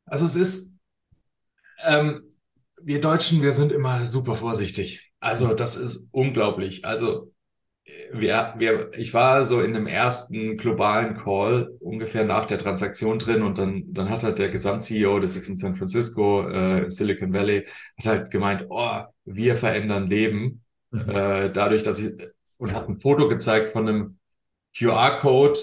Also 0.07 0.25
es 0.25 0.37
ist, 0.37 0.73
ähm, 1.85 2.23
wir 2.83 3.01
Deutschen, 3.01 3.43
wir 3.43 3.53
sind 3.53 3.73
immer 3.73 4.07
super 4.07 4.37
vorsichtig. 4.37 5.12
Also 5.19 5.55
das 5.55 5.77
ist 5.77 6.09
unglaublich. 6.12 6.85
Also 6.85 7.32
wir, 8.12 8.55
wir, 8.59 8.90
ich 8.95 9.12
war 9.12 9.45
so 9.45 9.61
in 9.61 9.73
dem 9.73 9.87
ersten 9.87 10.57
globalen 10.57 11.16
Call 11.16 11.75
ungefähr 11.81 12.25
nach 12.25 12.47
der 12.47 12.59
Transaktion 12.59 13.18
drin 13.18 13.42
und 13.42 13.59
dann, 13.59 13.92
dann 13.92 14.09
hat 14.09 14.23
halt 14.23 14.38
der 14.38 14.51
Gesamt-CEO, 14.51 15.18
das 15.18 15.37
ist 15.37 15.49
in 15.49 15.57
San 15.57 15.75
Francisco, 15.75 16.49
äh, 16.49 16.85
im 16.85 16.90
Silicon 16.92 17.33
Valley, 17.33 17.66
hat 17.99 18.07
halt 18.07 18.31
gemeint, 18.31 18.66
oh, 18.68 19.01
wir 19.25 19.57
verändern 19.57 20.09
Leben, 20.09 20.62
mhm. 20.90 21.09
äh, 21.09 21.51
dadurch, 21.51 21.83
dass 21.83 21.99
ich, 21.99 22.12
und 22.59 22.73
hat 22.73 22.88
ein 22.88 22.99
Foto 22.99 23.29
gezeigt 23.29 23.71
von 23.71 23.88
einem 23.88 24.18
QR-Code, 24.77 25.59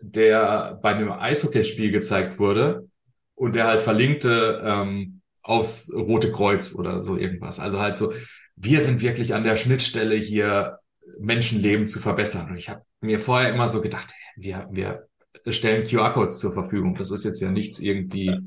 der 0.00 0.78
bei 0.82 0.90
einem 0.90 1.12
Eishockeyspiel 1.12 1.92
gezeigt 1.92 2.38
wurde 2.38 2.88
und 3.34 3.54
der 3.54 3.66
halt 3.66 3.82
verlinkte 3.82 4.60
ähm, 4.64 5.20
aufs 5.42 5.92
Rote 5.94 6.32
Kreuz 6.32 6.74
oder 6.74 7.02
so 7.02 7.16
irgendwas. 7.16 7.60
Also 7.60 7.80
halt 7.80 7.96
so, 7.96 8.12
wir 8.56 8.80
sind 8.80 9.00
wirklich 9.00 9.34
an 9.34 9.44
der 9.44 9.56
Schnittstelle 9.56 10.16
hier, 10.16 10.78
Menschenleben 11.18 11.86
zu 11.86 12.00
verbessern. 12.00 12.50
Und 12.50 12.56
ich 12.56 12.68
habe 12.68 12.82
mir 13.00 13.18
vorher 13.18 13.52
immer 13.52 13.68
so 13.68 13.80
gedacht, 13.80 14.12
wir, 14.36 14.68
wir 14.70 15.08
stellen 15.48 15.86
QR-Codes 15.86 16.38
zur 16.38 16.52
Verfügung. 16.52 16.94
Das 16.94 17.10
ist 17.10 17.24
jetzt 17.24 17.40
ja 17.40 17.50
nichts 17.50 17.80
irgendwie 17.80 18.38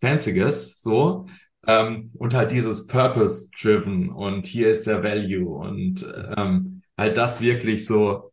Fancyes, 0.00 0.80
so. 0.80 1.26
Ähm, 1.66 2.10
und 2.14 2.34
halt 2.34 2.52
dieses 2.52 2.86
Purpose-driven 2.86 4.10
und 4.10 4.46
hier 4.46 4.68
ist 4.68 4.86
der 4.86 5.02
Value 5.02 5.48
und 5.48 6.06
ähm, 6.36 6.82
halt 6.96 7.16
das 7.16 7.40
wirklich 7.40 7.84
so 7.84 8.32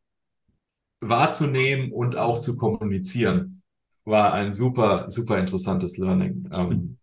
wahrzunehmen 1.01 1.91
und 1.91 2.15
auch 2.15 2.39
zu 2.39 2.57
kommunizieren 2.57 3.61
war 4.05 4.33
ein 4.33 4.51
super, 4.51 5.09
super 5.09 5.39
interessantes 5.39 5.97
Learning, 5.97 6.47
ähm, 6.51 6.97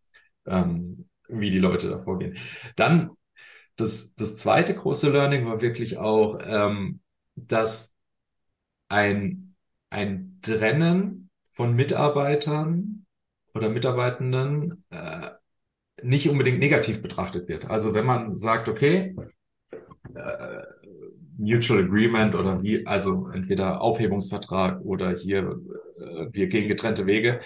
ähm, 0.46 1.08
wie 1.28 1.50
die 1.50 1.58
Leute 1.58 1.88
da 1.88 1.98
vorgehen. 1.98 2.36
Dann 2.76 3.10
das, 3.76 4.14
das 4.14 4.36
zweite 4.36 4.74
große 4.74 5.10
Learning 5.10 5.46
war 5.46 5.60
wirklich 5.60 5.98
auch, 5.98 6.38
ähm, 6.44 7.00
dass 7.34 7.94
ein, 8.88 9.54
ein 9.90 10.38
Trennen 10.42 11.30
von 11.52 11.74
Mitarbeitern 11.74 13.06
oder 13.54 13.68
Mitarbeitenden 13.68 14.84
äh, 14.90 15.30
nicht 16.02 16.28
unbedingt 16.28 16.58
negativ 16.58 17.02
betrachtet 17.02 17.48
wird. 17.48 17.66
Also 17.66 17.94
wenn 17.94 18.06
man 18.06 18.36
sagt, 18.36 18.68
okay, 18.68 19.14
äh, 20.14 20.62
Mutual 21.38 21.84
Agreement 21.84 22.34
oder 22.34 22.62
wie, 22.62 22.86
also 22.86 23.28
entweder 23.28 23.80
Aufhebungsvertrag 23.80 24.80
oder 24.82 25.16
hier 25.16 25.58
äh, 25.98 26.26
wir 26.30 26.48
gehen 26.48 26.68
getrennte 26.68 27.06
Wege, 27.06 27.40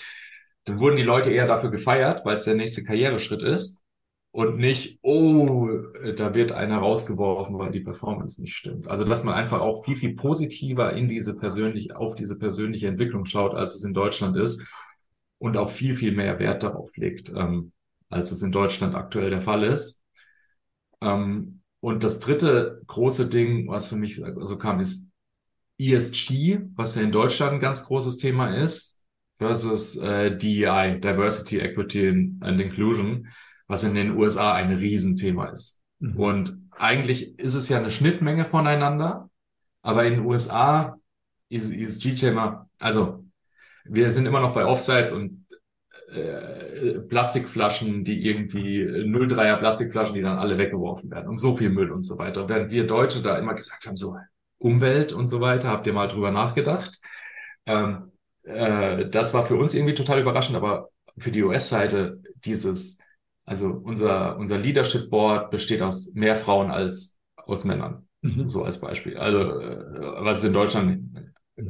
dann 0.65 0.81
wurden 0.81 0.97
die 0.97 1.03
Leute 1.03 1.31
eher 1.31 1.47
dafür 1.47 1.71
gefeiert, 1.71 2.25
weil 2.25 2.35
es 2.35 2.45
der 2.45 2.57
nächste 2.57 2.83
Karriereschritt 2.83 3.43
ist 3.43 3.86
und 4.37 4.59
nicht, 4.59 4.99
oh, 5.01 5.70
da 6.18 6.35
wird 6.35 6.53
einer 6.53 6.77
rausgeworfen, 6.77 7.59
weil 7.59 7.70
die 7.70 7.81
Performance 7.81 8.42
nicht 8.42 8.55
stimmt. 8.55 8.87
Also 8.87 9.05
dass 9.05 9.25
man 9.25 9.33
einfach 9.33 9.62
auch 9.62 9.83
viel, 9.87 9.96
viel 9.96 10.14
positiver 10.14 10.92
in 10.92 11.09
diese 11.09 11.35
persönliche, 11.35 11.96
auf 11.96 12.16
diese 12.16 12.38
persönliche 12.38 12.87
Entwicklung 12.87 13.25
schaut, 13.25 13.55
als 13.55 13.75
es 13.75 13.83
in 13.83 13.94
Deutschland 13.94 14.37
ist 14.37 14.62
und 15.38 15.57
auch 15.57 15.70
viel, 15.70 15.96
viel 15.96 16.12
mehr 16.12 16.38
Wert 16.38 16.64
darauf 16.64 16.94
legt, 16.99 17.31
ähm, 17.35 17.72
als 18.11 18.31
es 18.31 18.42
in 18.42 18.53
Deutschland 18.53 18.94
aktuell 18.94 19.31
der 19.31 19.40
Fall 19.40 19.64
ist. 19.64 20.05
Ähm, 21.01 21.62
und 21.81 22.05
das 22.05 22.18
dritte 22.18 22.83
große 22.88 23.31
Ding, 23.31 23.68
was 23.68 23.88
für 23.88 23.96
mich 23.96 24.22
also 24.22 24.59
kam, 24.59 24.81
ist 24.81 25.09
ESG, 25.79 26.61
was 26.75 26.94
ja 26.94 27.01
in 27.01 27.11
Deutschland 27.11 27.55
ein 27.55 27.61
ganz 27.61 27.87
großes 27.87 28.18
Thema 28.18 28.55
ist, 28.55 29.03
versus 29.38 29.96
äh, 29.96 30.37
DEI, 30.37 30.99
Diversity, 30.99 31.59
Equity 31.59 32.09
and 32.40 32.61
Inclusion 32.61 33.29
was 33.66 33.85
in 33.85 33.94
den 33.94 34.16
USA 34.16 34.55
ein 34.55 34.72
Riesenthema 34.72 35.46
ist. 35.46 35.83
Mhm. 35.98 36.16
Und 36.16 36.59
eigentlich 36.70 37.38
ist 37.38 37.55
es 37.55 37.68
ja 37.68 37.79
eine 37.79 37.90
Schnittmenge 37.90 38.44
voneinander, 38.44 39.31
aber 39.83 40.05
in 40.05 40.14
den 40.14 40.26
USA 40.26 40.98
ist 41.48 41.72
ESG-Thema, 41.72 42.68
also 42.79 43.24
wir 43.85 44.11
sind 44.11 44.26
immer 44.26 44.40
noch 44.40 44.55
bei 44.55 44.64
Offsites 44.64 45.12
und 45.12 45.46
äh, 46.12 47.00
Plastikflaschen, 47.00 48.05
die 48.05 48.26
irgendwie 48.26 48.83
03er 48.83 49.57
Plastikflaschen, 49.57 50.14
die 50.14 50.22
dann 50.22 50.38
alle 50.38 50.59
weggeworfen 50.59 51.11
werden 51.11 51.29
und 51.29 51.38
so 51.38 51.57
viel 51.57 51.70
Müll 51.70 51.90
und 51.90 52.02
so 52.02 52.18
weiter. 52.18 52.48
Während 52.48 52.70
wir 52.70 52.87
Deutsche 52.87 53.22
da 53.22 53.38
immer 53.38 53.55
gesagt 53.55 53.87
haben, 53.87 53.96
so 53.96 54.16
Umwelt 54.59 55.12
und 55.12 55.26
so 55.26 55.40
weiter, 55.40 55.68
habt 55.68 55.87
ihr 55.87 55.92
mal 55.92 56.09
drüber 56.09 56.31
nachgedacht? 56.31 57.00
Ähm, 57.66 58.12
äh, 58.44 59.09
das 59.09 59.35
war 59.35 59.46
für 59.46 59.57
uns 59.57 59.74
irgendwie 59.74 59.94
total 59.94 60.20
überraschend, 60.20 60.57
aber 60.57 60.90
für 61.18 61.31
die 61.31 61.42
US-Seite 61.42 62.20
dieses 62.44 62.98
also 63.46 63.70
unser, 63.70 64.37
unser 64.37 64.59
Leadership 64.59 65.09
Board 65.09 65.50
besteht 65.50 65.80
aus 65.80 66.12
mehr 66.14 66.37
Frauen 66.37 66.70
als 66.70 67.18
aus 67.37 67.64
Männern. 67.64 68.06
Mhm. 68.22 68.48
So 68.48 68.64
als 68.64 68.80
Beispiel. 68.80 69.16
Also 69.16 69.61
äh, 69.61 70.24
was 70.24 70.44
in 70.44 70.52
Deutschland 70.52 71.16
äh, 71.56 71.62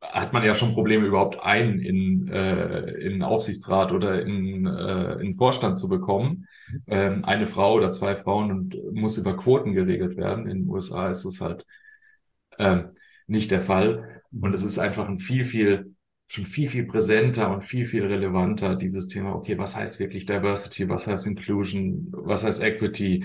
hat 0.00 0.34
man 0.34 0.44
ja 0.44 0.54
schon 0.54 0.74
Probleme, 0.74 1.06
überhaupt 1.06 1.40
einen 1.40 1.80
in, 1.80 2.28
äh, 2.28 2.90
in 3.00 3.22
Aufsichtsrat 3.22 3.90
oder 3.90 4.22
in, 4.22 4.66
äh, 4.66 5.14
in 5.14 5.34
Vorstand 5.34 5.78
zu 5.78 5.88
bekommen. 5.88 6.46
Ähm, 6.86 7.24
eine 7.24 7.46
Frau 7.46 7.74
oder 7.74 7.90
zwei 7.90 8.14
Frauen 8.14 8.50
und 8.50 8.76
muss 8.92 9.16
über 9.16 9.34
Quoten 9.36 9.72
geregelt 9.72 10.18
werden. 10.18 10.46
In 10.46 10.64
den 10.64 10.68
USA 10.68 11.08
ist 11.08 11.24
es 11.24 11.40
halt 11.40 11.64
ähm, 12.58 12.90
nicht 13.26 13.50
der 13.50 13.62
Fall. 13.62 14.20
Und 14.30 14.54
es 14.54 14.62
ist 14.62 14.78
einfach 14.78 15.08
ein 15.08 15.18
viel, 15.18 15.44
viel 15.44 15.93
schon 16.34 16.46
viel, 16.46 16.68
viel 16.68 16.84
präsenter 16.86 17.52
und 17.52 17.62
viel, 17.62 17.86
viel 17.86 18.04
relevanter, 18.04 18.74
dieses 18.74 19.06
Thema, 19.06 19.34
okay, 19.34 19.56
was 19.56 19.76
heißt 19.76 20.00
wirklich 20.00 20.26
Diversity, 20.26 20.88
was 20.88 21.06
heißt 21.06 21.28
Inclusion, 21.28 22.08
was 22.10 22.42
heißt 22.42 22.62
Equity, 22.62 23.24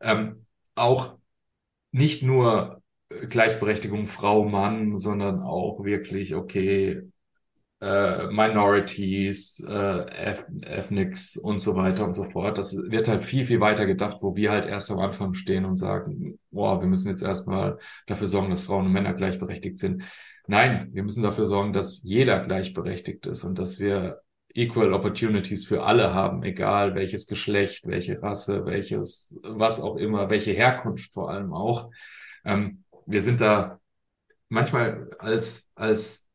ähm, 0.00 0.44
auch 0.74 1.16
nicht 1.92 2.24
nur 2.24 2.82
Gleichberechtigung 3.08 4.08
Frau, 4.08 4.44
Mann, 4.44 4.98
sondern 4.98 5.40
auch 5.40 5.84
wirklich, 5.84 6.34
okay, 6.34 7.02
äh, 7.80 8.26
Minorities, 8.26 9.64
äh, 9.68 10.34
Ethnics 10.62 11.36
und 11.36 11.60
so 11.60 11.76
weiter 11.76 12.04
und 12.04 12.14
so 12.14 12.24
fort. 12.30 12.58
Das 12.58 12.76
wird 12.76 13.06
halt 13.06 13.24
viel, 13.24 13.46
viel 13.46 13.60
weiter 13.60 13.86
gedacht, 13.86 14.18
wo 14.22 14.34
wir 14.34 14.50
halt 14.50 14.66
erst 14.66 14.90
am 14.90 14.98
Anfang 14.98 15.34
stehen 15.34 15.64
und 15.64 15.76
sagen, 15.76 16.40
boah, 16.50 16.80
wir 16.80 16.88
müssen 16.88 17.08
jetzt 17.10 17.22
erstmal 17.22 17.78
dafür 18.06 18.26
sorgen, 18.26 18.50
dass 18.50 18.64
Frauen 18.64 18.86
und 18.86 18.92
Männer 18.92 19.14
gleichberechtigt 19.14 19.78
sind. 19.78 20.02
Nein, 20.46 20.90
wir 20.92 21.02
müssen 21.02 21.22
dafür 21.22 21.46
sorgen, 21.46 21.72
dass 21.72 22.02
jeder 22.02 22.40
gleichberechtigt 22.40 23.26
ist 23.26 23.44
und 23.44 23.58
dass 23.58 23.80
wir 23.80 24.20
Equal 24.54 24.92
Opportunities 24.92 25.66
für 25.66 25.82
alle 25.84 26.14
haben, 26.14 26.44
egal 26.44 26.94
welches 26.94 27.26
Geschlecht, 27.26 27.86
welche 27.86 28.22
Rasse, 28.22 28.64
welches, 28.66 29.36
was 29.42 29.80
auch 29.80 29.96
immer, 29.96 30.30
welche 30.30 30.52
Herkunft 30.52 31.12
vor 31.12 31.30
allem 31.30 31.52
auch. 31.52 31.90
Ähm, 32.44 32.84
wir 33.06 33.20
sind 33.22 33.40
da 33.40 33.80
manchmal 34.48 35.10
als, 35.18 35.70
als 35.74 36.28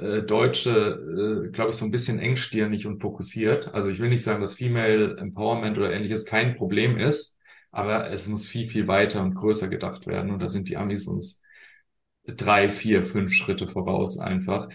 äh, 0.00 0.22
Deutsche, 0.22 1.46
äh, 1.46 1.50
glaube 1.50 1.70
ich, 1.70 1.76
so 1.76 1.84
ein 1.84 1.90
bisschen 1.90 2.18
engstirnig 2.18 2.86
und 2.86 3.00
fokussiert. 3.00 3.72
Also 3.74 3.88
ich 3.88 4.00
will 4.00 4.10
nicht 4.10 4.22
sagen, 4.22 4.40
dass 4.40 4.54
Female 4.54 5.16
Empowerment 5.18 5.78
oder 5.78 5.92
ähnliches 5.92 6.26
kein 6.26 6.56
Problem 6.56 6.98
ist, 6.98 7.40
aber 7.70 8.10
es 8.10 8.28
muss 8.28 8.48
viel, 8.48 8.68
viel 8.68 8.86
weiter 8.88 9.22
und 9.22 9.34
größer 9.34 9.68
gedacht 9.68 10.06
werden. 10.06 10.30
Und 10.30 10.40
da 10.40 10.48
sind 10.48 10.68
die 10.68 10.76
Amis 10.76 11.06
uns 11.06 11.42
drei, 12.26 12.68
vier, 12.68 13.04
fünf 13.06 13.32
Schritte 13.32 13.68
voraus 13.68 14.18
einfach. 14.18 14.68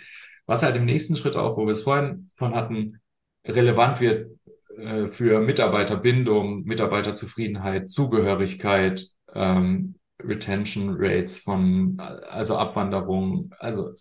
Was 0.46 0.64
halt 0.64 0.76
im 0.76 0.86
nächsten 0.86 1.16
Schritt 1.16 1.36
auch, 1.36 1.58
wo 1.58 1.66
wir 1.66 1.74
es 1.74 1.84
vorhin 1.84 2.30
von 2.36 2.56
hatten, 2.56 3.02
relevant 3.46 4.00
wird 4.02 4.32
äh, 4.78 5.08
für 5.10 5.42
Mitarbeiterbindung, 5.42 6.64
Mitarbeiterzufriedenheit, 6.64 7.90
Zugehörigkeit, 7.90 9.06
ähm, 9.34 9.96
Retention 10.22 10.96
Rates 10.98 11.40
von, 11.40 11.98
also 12.00 12.58
Abwanderung. 12.58 13.54
Also 13.60 13.94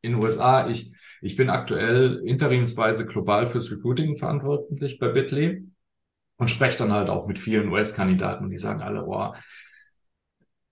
in 0.00 0.12
den 0.12 0.22
USA, 0.22 0.68
ich, 0.68 0.92
ich 1.20 1.36
bin 1.36 1.48
aktuell 1.48 2.22
interimsweise 2.24 3.06
global 3.06 3.46
fürs 3.46 3.70
Recruiting 3.70 4.18
verantwortlich 4.18 4.98
bei 4.98 5.08
Bitly 5.08 5.64
und 6.36 6.50
spreche 6.50 6.78
dann 6.78 6.92
halt 6.92 7.08
auch 7.08 7.26
mit 7.26 7.38
vielen 7.38 7.68
US-Kandidaten 7.68 8.44
und 8.44 8.50
die 8.50 8.58
sagen 8.58 8.82
alle, 8.82 9.06
oh, 9.06 9.32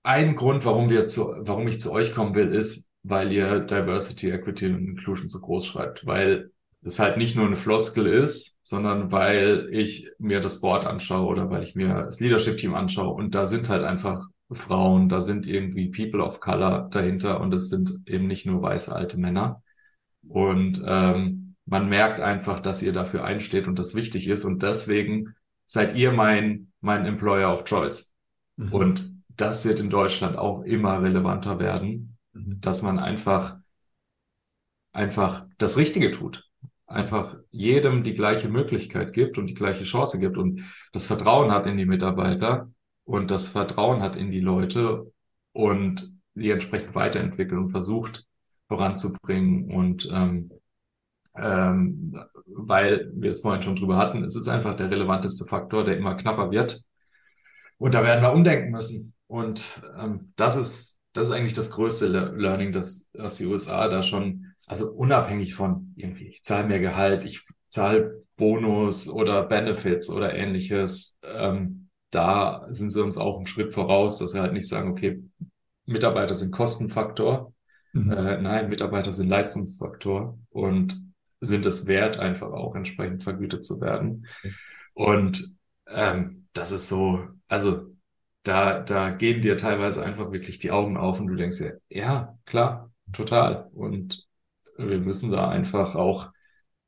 ein 0.03 0.37
Grund, 0.37 0.65
warum 0.65 0.91
wir 0.91 1.07
zu, 1.07 1.35
warum 1.39 1.69
ich 1.69 1.81
zu 1.81 1.93
euch 1.93 2.15
kommen 2.15 2.35
will, 2.35 2.55
ist, 2.55 2.91
weil 3.03 3.33
ihr 3.33 3.61
Diversity, 3.61 4.31
Equity 4.31 4.67
und 4.67 4.89
Inclusion 4.89 5.29
so 5.29 5.41
groß 5.41 5.67
schreibt, 5.67 6.07
weil 6.07 6.51
es 6.83 6.99
halt 6.99 7.19
nicht 7.19 7.37
nur 7.37 7.47
eine 7.47 7.57
Floskel 7.57 8.07
ist, 8.07 8.59
sondern 8.63 9.13
weil 9.13 9.69
ich 9.71 10.11
mir 10.19 10.41
das 10.41 10.61
Board 10.61 10.87
anschaue 10.87 11.27
oder 11.27 11.51
weil 11.51 11.63
ich 11.63 11.75
mir 11.75 11.89
das 12.05 12.21
Leadership 12.21 12.57
Team 12.57 12.75
anschaue 12.75 13.15
und 13.15 13.35
da 13.35 13.47
sind 13.47 13.69
halt 13.69 13.85
einfach 13.85 14.27
Frauen, 14.51 15.09
da 15.09 15.21
sind 15.21 15.47
irgendwie 15.47 15.91
People 15.91 16.25
of 16.25 16.41
Color 16.41 16.89
dahinter 16.91 17.41
und 17.41 17.53
es 17.55 17.69
sind 17.69 18.03
eben 18.07 18.27
nicht 18.27 18.47
nur 18.47 18.63
weiße 18.63 18.95
alte 18.95 19.19
Männer. 19.19 19.63
Und 20.27 20.83
ähm, 20.85 21.55
man 21.67 21.89
merkt 21.89 22.21
einfach, 22.21 22.61
dass 22.61 22.83
ihr 22.83 22.93
dafür 22.93 23.25
einsteht 23.25 23.69
und 23.69 23.79
das 23.79 23.95
wichtig 23.95 24.27
ist 24.27 24.45
und 24.45 24.63
deswegen 24.63 25.35
seid 25.67 25.97
ihr 25.97 26.13
mein 26.13 26.73
mein 26.81 27.07
Employer 27.07 27.53
of 27.53 27.65
Choice. 27.65 28.15
Mhm. 28.57 28.73
Und 28.73 29.10
das 29.41 29.65
wird 29.65 29.81
in 29.81 29.91
Deutschland 29.91 30.37
auch 30.37 30.63
immer 30.63 31.03
relevanter 31.03 31.59
werden, 31.59 32.19
mhm. 32.33 32.61
dass 32.61 32.83
man 32.83 32.99
einfach, 32.99 33.57
einfach 34.93 35.47
das 35.59 35.77
Richtige 35.77 36.13
tut. 36.13 36.49
Einfach 36.87 37.37
jedem 37.51 38.03
die 38.03 38.15
gleiche 38.15 38.49
Möglichkeit 38.49 39.13
gibt 39.13 39.39
und 39.39 39.47
die 39.47 39.55
gleiche 39.55 39.85
Chance 39.85 40.19
gibt 40.19 40.37
und 40.37 40.63
das 40.93 41.07
Vertrauen 41.07 41.53
hat 41.53 41.67
in 41.67 41.77
die 41.77 41.87
Mitarbeiter 41.87 42.71
und 43.05 43.31
das 43.31 43.47
Vertrauen 43.47 44.03
hat 44.03 44.17
in 44.17 44.33
die 44.33 44.41
Leute 44.41 45.13
und 45.53 46.13
die 46.35 46.51
entsprechend 46.51 46.95
weiterentwickelt 46.95 47.61
und 47.61 47.71
versucht 47.71 48.27
voranzubringen 48.67 49.71
und 49.73 50.09
ähm, 50.13 50.51
ähm, 51.37 52.21
weil 52.47 53.11
wir 53.15 53.31
es 53.31 53.41
vorhin 53.41 53.63
schon 53.63 53.77
drüber 53.77 53.97
hatten, 53.97 54.25
es 54.25 54.37
ist 54.37 54.49
einfach 54.49 54.77
der 54.77 54.91
relevanteste 54.91 55.45
Faktor, 55.47 55.85
der 55.85 55.97
immer 55.97 56.17
knapper 56.17 56.51
wird. 56.51 56.83
Und 57.79 57.95
da 57.95 58.03
werden 58.03 58.23
wir 58.23 58.33
umdenken 58.33 58.73
müssen. 58.73 59.15
Und 59.31 59.81
ähm, 59.97 60.33
das 60.35 60.57
ist, 60.57 60.99
das 61.13 61.29
ist 61.29 61.33
eigentlich 61.33 61.53
das 61.53 61.71
größte 61.71 62.09
Le 62.09 62.35
Learning, 62.37 62.73
dass, 62.73 63.09
dass 63.13 63.37
die 63.37 63.47
USA 63.47 63.87
da 63.87 64.03
schon, 64.03 64.55
also 64.67 64.91
unabhängig 64.91 65.55
von 65.55 65.93
irgendwie, 65.95 66.27
ich 66.27 66.43
zahle 66.43 66.67
mehr 66.67 66.81
Gehalt, 66.81 67.25
ich 67.25 67.47
zahle 67.69 68.25
Bonus 68.37 69.09
oder 69.09 69.45
Benefits 69.45 70.11
oder 70.11 70.35
ähnliches, 70.35 71.21
ähm, 71.23 71.91
da 72.11 72.67
sind 72.71 72.91
sie 72.91 73.05
uns 73.05 73.19
auch 73.19 73.37
einen 73.37 73.47
Schritt 73.47 73.73
voraus, 73.73 74.19
dass 74.19 74.33
sie 74.33 74.41
halt 74.41 74.53
nicht 74.53 74.69
sagen, 74.69 74.91
okay, 74.91 75.23
Mitarbeiter 75.87 76.35
sind 76.35 76.51
Kostenfaktor. 76.51 77.55
Mhm. 77.93 78.11
Äh, 78.11 78.43
nein, 78.43 78.69
Mitarbeiter 78.69 79.13
sind 79.13 79.29
Leistungsfaktor 79.29 80.41
und 80.51 81.01
sind 81.41 81.67
es 81.67 81.87
wert, 81.87 82.19
einfach 82.19 82.51
auch 82.51 82.75
entsprechend 82.75 83.23
vergütet 83.23 83.65
zu 83.65 83.81
werden. 83.81 84.27
Und 84.93 85.55
ähm, 85.87 86.49
das 86.53 86.73
ist 86.73 86.89
so, 86.89 87.29
also 87.47 87.91
da, 88.43 88.81
da 88.81 89.11
gehen 89.11 89.43
dir 89.43 89.57
teilweise 89.57 90.03
einfach 90.03 90.33
wirklich 90.33 90.59
die 90.59 90.71
Augen 90.71 90.97
auf 90.97 91.21
und 91.21 91.27
du 91.27 91.37
denkst 91.37 91.59
dir, 91.59 91.81
ja, 91.89 92.39
klar, 92.47 92.91
total. 93.13 93.69
Und 93.75 94.27
wir 94.77 94.99
müssen 94.99 95.31
da 95.31 95.49
einfach 95.49 95.95
auch 95.95 96.31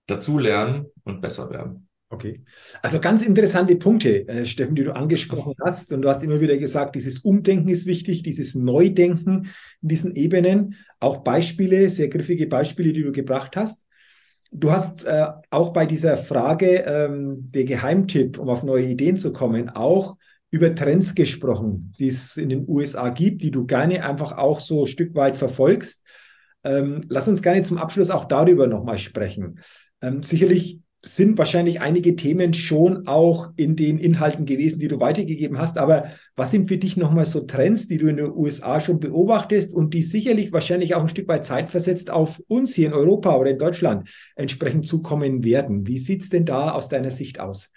dazulernen 0.06 0.86
und 1.04 1.20
besser 1.20 1.50
werden. 1.50 1.88
Okay. 2.08 2.42
Also 2.82 3.00
ganz 3.00 3.22
interessante 3.22 3.74
Punkte, 3.76 4.28
äh, 4.28 4.44
Steffen, 4.44 4.74
die 4.74 4.84
du 4.84 4.94
angesprochen 4.94 5.54
hast. 5.64 5.92
Und 5.92 6.02
du 6.02 6.10
hast 6.10 6.22
immer 6.22 6.40
wieder 6.40 6.58
gesagt, 6.58 6.94
dieses 6.94 7.20
Umdenken 7.20 7.68
ist 7.68 7.86
wichtig, 7.86 8.22
dieses 8.22 8.54
Neudenken 8.54 9.50
in 9.80 9.88
diesen 9.88 10.14
Ebenen. 10.14 10.76
Auch 11.00 11.24
Beispiele, 11.24 11.88
sehr 11.88 12.08
griffige 12.08 12.46
Beispiele, 12.46 12.92
die 12.92 13.02
du 13.02 13.12
gebracht 13.12 13.56
hast. 13.56 13.86
Du 14.50 14.70
hast 14.70 15.04
äh, 15.04 15.26
auch 15.48 15.72
bei 15.72 15.86
dieser 15.86 16.18
Frage 16.18 16.84
ähm, 16.86 17.50
der 17.50 17.64
Geheimtipp, 17.64 18.38
um 18.38 18.50
auf 18.50 18.62
neue 18.62 18.84
Ideen 18.84 19.16
zu 19.16 19.32
kommen, 19.32 19.70
auch 19.70 20.18
über 20.52 20.74
Trends 20.74 21.14
gesprochen, 21.14 21.92
die 21.98 22.08
es 22.08 22.36
in 22.36 22.50
den 22.50 22.68
USA 22.68 23.08
gibt, 23.08 23.42
die 23.42 23.50
du 23.50 23.66
gerne 23.66 24.04
einfach 24.04 24.36
auch 24.36 24.60
so 24.60 24.82
ein 24.82 24.86
Stück 24.86 25.14
weit 25.14 25.34
verfolgst. 25.34 26.04
Ähm, 26.62 27.00
lass 27.08 27.26
uns 27.26 27.42
gerne 27.42 27.62
zum 27.62 27.78
Abschluss 27.78 28.10
auch 28.10 28.26
darüber 28.26 28.66
nochmal 28.66 28.98
sprechen. 28.98 29.60
Ähm, 30.02 30.22
sicherlich 30.22 30.80
sind 31.04 31.36
wahrscheinlich 31.36 31.80
einige 31.80 32.14
Themen 32.14 32.52
schon 32.52 33.08
auch 33.08 33.50
in 33.56 33.76
den 33.76 33.98
Inhalten 33.98 34.44
gewesen, 34.44 34.78
die 34.78 34.86
du 34.86 35.00
weitergegeben 35.00 35.58
hast. 35.58 35.78
Aber 35.78 36.10
was 36.36 36.50
sind 36.52 36.68
für 36.68 36.76
dich 36.76 36.98
nochmal 36.98 37.26
so 37.26 37.40
Trends, 37.40 37.88
die 37.88 37.98
du 37.98 38.06
in 38.06 38.18
den 38.18 38.30
USA 38.30 38.78
schon 38.78 39.00
beobachtest 39.00 39.72
und 39.72 39.94
die 39.94 40.02
sicherlich 40.02 40.52
wahrscheinlich 40.52 40.94
auch 40.94 41.00
ein 41.00 41.08
Stück 41.08 41.26
weit 41.28 41.46
zeitversetzt 41.46 42.10
auf 42.10 42.40
uns 42.46 42.74
hier 42.74 42.88
in 42.88 42.92
Europa 42.92 43.34
oder 43.36 43.50
in 43.50 43.58
Deutschland 43.58 44.08
entsprechend 44.36 44.86
zukommen 44.86 45.42
werden? 45.42 45.86
Wie 45.88 45.98
sieht 45.98 46.22
es 46.22 46.28
denn 46.28 46.44
da 46.44 46.70
aus 46.70 46.90
deiner 46.90 47.10
Sicht 47.10 47.40
aus? 47.40 47.70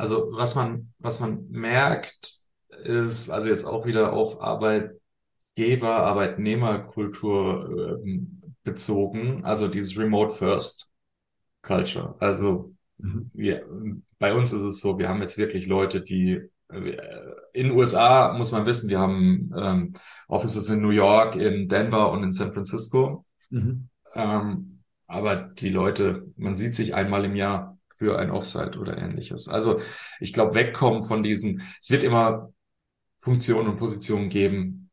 Also 0.00 0.30
was 0.32 0.54
man, 0.54 0.94
was 0.98 1.20
man 1.20 1.46
merkt, 1.50 2.38
ist 2.84 3.28
also 3.28 3.48
jetzt 3.48 3.66
auch 3.66 3.84
wieder 3.84 4.14
auf 4.14 4.40
Arbeitgeber, 4.40 5.90
Arbeitnehmerkultur 5.90 8.00
äh, 8.02 8.20
bezogen, 8.64 9.44
also 9.44 9.68
dieses 9.68 9.98
Remote 9.98 10.32
First. 10.32 10.90
Culture. 11.62 12.14
Also 12.18 12.74
mhm. 12.96 13.30
wir, 13.34 13.66
bei 14.18 14.32
uns 14.32 14.54
ist 14.54 14.62
es 14.62 14.80
so, 14.80 14.98
wir 14.98 15.10
haben 15.10 15.20
jetzt 15.20 15.36
wirklich 15.36 15.66
Leute, 15.66 16.00
die 16.00 16.40
äh, 16.68 16.96
in 17.52 17.68
den 17.68 17.76
USA 17.76 18.32
muss 18.32 18.52
man 18.52 18.64
wissen, 18.64 18.88
wir 18.88 18.98
haben 18.98 19.52
ähm, 19.54 19.92
Offices 20.28 20.70
in 20.70 20.80
New 20.80 20.90
York, 20.90 21.36
in 21.36 21.68
Denver 21.68 22.10
und 22.10 22.24
in 22.24 22.32
San 22.32 22.54
Francisco. 22.54 23.26
Mhm. 23.50 23.90
Ähm, 24.14 24.80
aber 25.06 25.36
die 25.36 25.68
Leute, 25.68 26.32
man 26.36 26.56
sieht 26.56 26.74
sich 26.74 26.94
einmal 26.94 27.26
im 27.26 27.36
Jahr 27.36 27.76
für 28.00 28.18
ein 28.18 28.30
Offsite 28.30 28.78
oder 28.78 28.98
ähnliches. 28.98 29.46
Also 29.46 29.80
ich 30.18 30.32
glaube, 30.32 30.54
wegkommen 30.54 31.04
von 31.04 31.22
diesen, 31.22 31.62
es 31.80 31.90
wird 31.90 32.02
immer 32.02 32.52
Funktionen 33.20 33.68
und 33.68 33.76
Positionen 33.76 34.30
geben, 34.30 34.90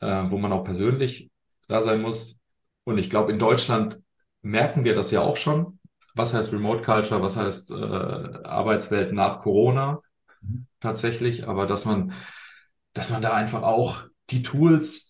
äh, 0.00 0.24
wo 0.28 0.38
man 0.38 0.52
auch 0.52 0.64
persönlich 0.64 1.30
da 1.66 1.80
sein 1.80 2.02
muss. 2.02 2.38
Und 2.84 2.98
ich 2.98 3.10
glaube, 3.10 3.32
in 3.32 3.38
Deutschland 3.38 4.00
merken 4.42 4.84
wir 4.84 4.94
das 4.94 5.10
ja 5.10 5.22
auch 5.22 5.36
schon 5.36 5.80
was 6.14 6.34
heißt 6.34 6.52
Remote 6.52 6.82
Culture, 6.82 7.22
was 7.22 7.36
heißt 7.36 7.70
äh, 7.70 7.74
Arbeitswelt 7.74 9.12
nach 9.12 9.40
Corona 9.40 10.00
mhm. 10.40 10.66
tatsächlich, 10.80 11.46
aber 11.46 11.66
dass 11.66 11.84
man, 11.84 12.12
dass 12.92 13.10
man 13.10 13.22
da 13.22 13.34
einfach 13.34 13.62
auch 13.62 14.04
die 14.30 14.42
Tools 14.42 15.09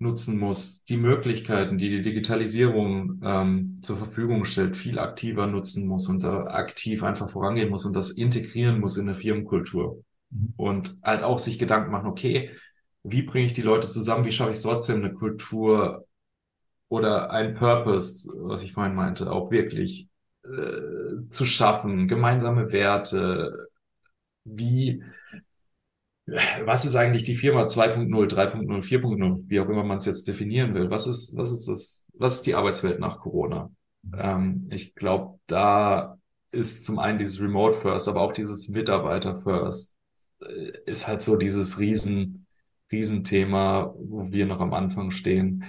nutzen 0.00 0.38
muss, 0.38 0.82
die 0.84 0.96
Möglichkeiten, 0.96 1.76
die 1.76 1.90
die 1.90 2.02
Digitalisierung 2.02 3.20
ähm, 3.22 3.80
zur 3.82 3.98
Verfügung 3.98 4.46
stellt, 4.46 4.76
viel 4.76 4.98
aktiver 4.98 5.46
nutzen 5.46 5.86
muss 5.86 6.08
und 6.08 6.24
da 6.24 6.44
aktiv 6.44 7.02
einfach 7.02 7.28
vorangehen 7.28 7.68
muss 7.68 7.84
und 7.84 7.94
das 7.94 8.10
integrieren 8.10 8.80
muss 8.80 8.96
in 8.96 9.08
eine 9.08 9.14
Firmenkultur. 9.14 10.02
Mhm. 10.30 10.54
Und 10.56 10.96
halt 11.02 11.22
auch 11.22 11.38
sich 11.38 11.58
Gedanken 11.58 11.92
machen, 11.92 12.08
okay, 12.08 12.50
wie 13.02 13.22
bringe 13.22 13.44
ich 13.44 13.52
die 13.52 13.62
Leute 13.62 13.88
zusammen, 13.88 14.24
wie 14.24 14.32
schaffe 14.32 14.52
ich 14.52 14.62
trotzdem 14.62 15.04
eine 15.04 15.12
Kultur 15.12 16.06
oder 16.88 17.30
ein 17.30 17.54
Purpose, 17.54 18.30
was 18.36 18.62
ich 18.62 18.72
vorhin 18.72 18.94
meinte, 18.94 19.30
auch 19.30 19.50
wirklich 19.50 20.08
äh, 20.44 21.28
zu 21.28 21.44
schaffen, 21.44 22.08
gemeinsame 22.08 22.72
Werte, 22.72 23.68
wie, 24.44 25.02
was 26.64 26.84
ist 26.84 26.96
eigentlich 26.96 27.24
die 27.24 27.34
Firma 27.34 27.66
2.0, 27.66 28.08
3.0, 28.08 28.82
4.0, 28.82 29.44
wie 29.48 29.60
auch 29.60 29.68
immer 29.68 29.84
man 29.84 29.98
es 29.98 30.06
jetzt 30.06 30.28
definieren 30.28 30.74
will? 30.74 30.90
Was 30.90 31.06
ist, 31.06 31.36
was 31.36 31.52
ist 31.52 31.66
das, 31.66 32.08
was 32.14 32.36
ist 32.36 32.46
die 32.46 32.54
Arbeitswelt 32.54 33.00
nach 33.00 33.18
Corona? 33.18 33.70
Ähm, 34.16 34.68
ich 34.70 34.94
glaube, 34.94 35.38
da 35.46 36.18
ist 36.52 36.84
zum 36.84 36.98
einen 36.98 37.18
dieses 37.18 37.40
Remote 37.40 37.78
First, 37.78 38.08
aber 38.08 38.20
auch 38.22 38.32
dieses 38.32 38.68
Mitarbeiter 38.68 39.38
First 39.38 39.96
äh, 40.40 40.72
ist 40.86 41.06
halt 41.06 41.22
so 41.22 41.36
dieses 41.36 41.78
Riesen, 41.78 42.46
Riesenthema, 42.90 43.94
wo 43.96 44.30
wir 44.30 44.46
noch 44.46 44.60
am 44.60 44.74
Anfang 44.74 45.10
stehen. 45.10 45.64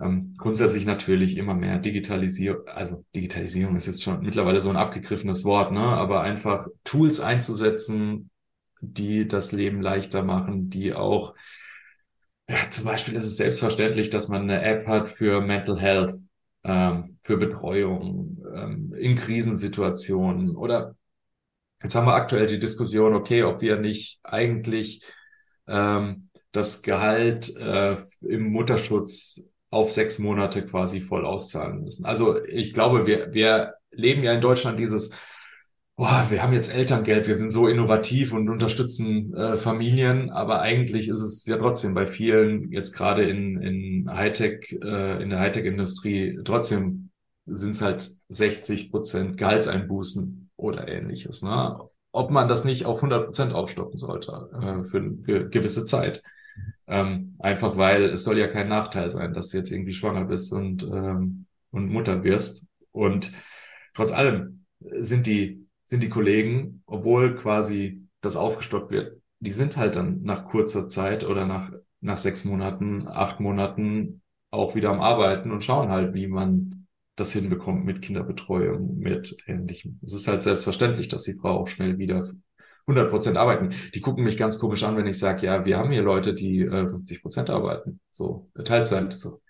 Ähm, 0.00 0.34
grundsätzlich 0.38 0.86
natürlich 0.86 1.36
immer 1.36 1.54
mehr 1.54 1.78
Digitalisierung, 1.78 2.66
also 2.66 3.04
Digitalisierung 3.14 3.76
ist 3.76 3.86
jetzt 3.86 4.02
schon 4.02 4.22
mittlerweile 4.22 4.60
so 4.60 4.70
ein 4.70 4.76
abgegriffenes 4.76 5.44
Wort, 5.44 5.70
ne? 5.72 5.80
aber 5.80 6.22
einfach 6.22 6.66
Tools 6.82 7.20
einzusetzen, 7.20 8.30
die 8.82 9.28
das 9.28 9.52
Leben 9.52 9.80
leichter 9.80 10.22
machen, 10.22 10.68
die 10.68 10.92
auch, 10.92 11.34
ja, 12.48 12.68
zum 12.68 12.84
Beispiel 12.84 13.14
ist 13.14 13.24
es 13.24 13.36
selbstverständlich, 13.36 14.10
dass 14.10 14.28
man 14.28 14.42
eine 14.42 14.62
App 14.62 14.86
hat 14.86 15.08
für 15.08 15.40
Mental 15.40 15.78
Health, 15.78 16.20
ähm, 16.64 17.18
für 17.22 17.36
Betreuung 17.36 18.44
ähm, 18.54 18.92
in 18.94 19.16
Krisensituationen 19.16 20.56
oder 20.56 20.96
jetzt 21.82 21.94
haben 21.94 22.06
wir 22.06 22.14
aktuell 22.14 22.46
die 22.46 22.58
Diskussion, 22.58 23.14
okay, 23.14 23.44
ob 23.44 23.60
wir 23.60 23.78
nicht 23.78 24.18
eigentlich 24.24 25.02
ähm, 25.68 26.28
das 26.50 26.82
Gehalt 26.82 27.56
äh, 27.56 27.96
im 28.20 28.50
Mutterschutz 28.50 29.44
auf 29.70 29.90
sechs 29.90 30.18
Monate 30.18 30.66
quasi 30.66 31.00
voll 31.00 31.24
auszahlen 31.24 31.82
müssen. 31.82 32.04
Also 32.04 32.44
ich 32.44 32.74
glaube, 32.74 33.06
wir, 33.06 33.32
wir 33.32 33.74
leben 33.90 34.22
ja 34.22 34.32
in 34.34 34.40
Deutschland 34.40 34.78
dieses, 34.78 35.14
boah, 35.96 36.26
wir 36.30 36.42
haben 36.42 36.52
jetzt 36.52 36.74
Elterngeld, 36.74 37.26
wir 37.26 37.34
sind 37.34 37.50
so 37.50 37.68
innovativ 37.68 38.32
und 38.32 38.48
unterstützen 38.48 39.34
äh, 39.34 39.56
Familien, 39.56 40.30
aber 40.30 40.60
eigentlich 40.60 41.08
ist 41.08 41.20
es 41.20 41.46
ja 41.46 41.56
trotzdem 41.58 41.94
bei 41.94 42.06
vielen, 42.06 42.70
jetzt 42.72 42.92
gerade 42.92 43.24
in, 43.24 43.60
in 43.60 44.10
Hightech, 44.10 44.78
äh, 44.82 45.22
in 45.22 45.30
der 45.30 45.40
Hightech-Industrie, 45.40 46.40
trotzdem 46.44 47.10
sind 47.46 47.72
es 47.72 47.82
halt 47.82 48.10
60 48.28 48.90
Prozent 48.90 49.36
Gehaltseinbußen 49.36 50.50
oder 50.56 50.88
ähnliches. 50.88 51.42
Ne? 51.42 51.78
Ob 52.12 52.30
man 52.30 52.48
das 52.48 52.64
nicht 52.64 52.86
auf 52.86 52.98
100 52.98 53.26
Prozent 53.26 53.52
aufstocken 53.52 53.98
sollte 53.98 54.50
äh, 54.52 54.84
für 54.84 54.98
eine 54.98 55.48
gewisse 55.48 55.84
Zeit. 55.84 56.22
Ähm, 56.86 57.36
einfach 57.38 57.76
weil 57.76 58.04
es 58.04 58.24
soll 58.24 58.38
ja 58.38 58.48
kein 58.48 58.68
Nachteil 58.68 59.08
sein, 59.10 59.32
dass 59.32 59.48
du 59.48 59.56
jetzt 59.56 59.70
irgendwie 59.70 59.94
schwanger 59.94 60.24
bist 60.24 60.52
und, 60.52 60.82
ähm, 60.82 61.46
und 61.70 61.90
Mutter 61.90 62.22
wirst. 62.22 62.66
Und 62.92 63.32
trotz 63.94 64.12
allem 64.12 64.66
sind 64.80 65.26
die, 65.26 65.61
sind 65.86 66.02
die 66.02 66.08
Kollegen, 66.08 66.82
obwohl 66.86 67.36
quasi 67.36 68.06
das 68.20 68.36
aufgestockt 68.36 68.90
wird, 68.90 69.20
die 69.40 69.52
sind 69.52 69.76
halt 69.76 69.96
dann 69.96 70.22
nach 70.22 70.46
kurzer 70.46 70.88
Zeit 70.88 71.24
oder 71.24 71.46
nach, 71.46 71.72
nach 72.00 72.18
sechs 72.18 72.44
Monaten, 72.44 73.08
acht 73.08 73.40
Monaten 73.40 74.22
auch 74.50 74.74
wieder 74.74 74.90
am 74.90 75.00
Arbeiten 75.00 75.50
und 75.50 75.64
schauen 75.64 75.88
halt, 75.88 76.14
wie 76.14 76.28
man 76.28 76.86
das 77.16 77.32
hinbekommt 77.32 77.84
mit 77.84 78.02
Kinderbetreuung, 78.02 78.98
mit 78.98 79.36
ähnlichem. 79.46 79.98
Es 80.02 80.14
ist 80.14 80.28
halt 80.28 80.42
selbstverständlich, 80.42 81.08
dass 81.08 81.24
die 81.24 81.34
Frau 81.34 81.58
auch 81.58 81.68
schnell 81.68 81.98
wieder 81.98 82.30
100 82.86 83.10
Prozent 83.10 83.36
arbeiten. 83.36 83.74
Die 83.94 84.00
gucken 84.00 84.24
mich 84.24 84.36
ganz 84.36 84.58
komisch 84.58 84.82
an, 84.82 84.96
wenn 84.96 85.06
ich 85.06 85.18
sage, 85.18 85.46
ja, 85.46 85.64
wir 85.64 85.78
haben 85.78 85.90
hier 85.90 86.02
Leute, 86.02 86.34
die 86.34 86.60
äh, 86.60 86.88
50 86.88 87.22
Prozent 87.22 87.50
arbeiten. 87.50 88.00
So, 88.10 88.50
Teilzeit. 88.64 89.12
So, 89.12 89.40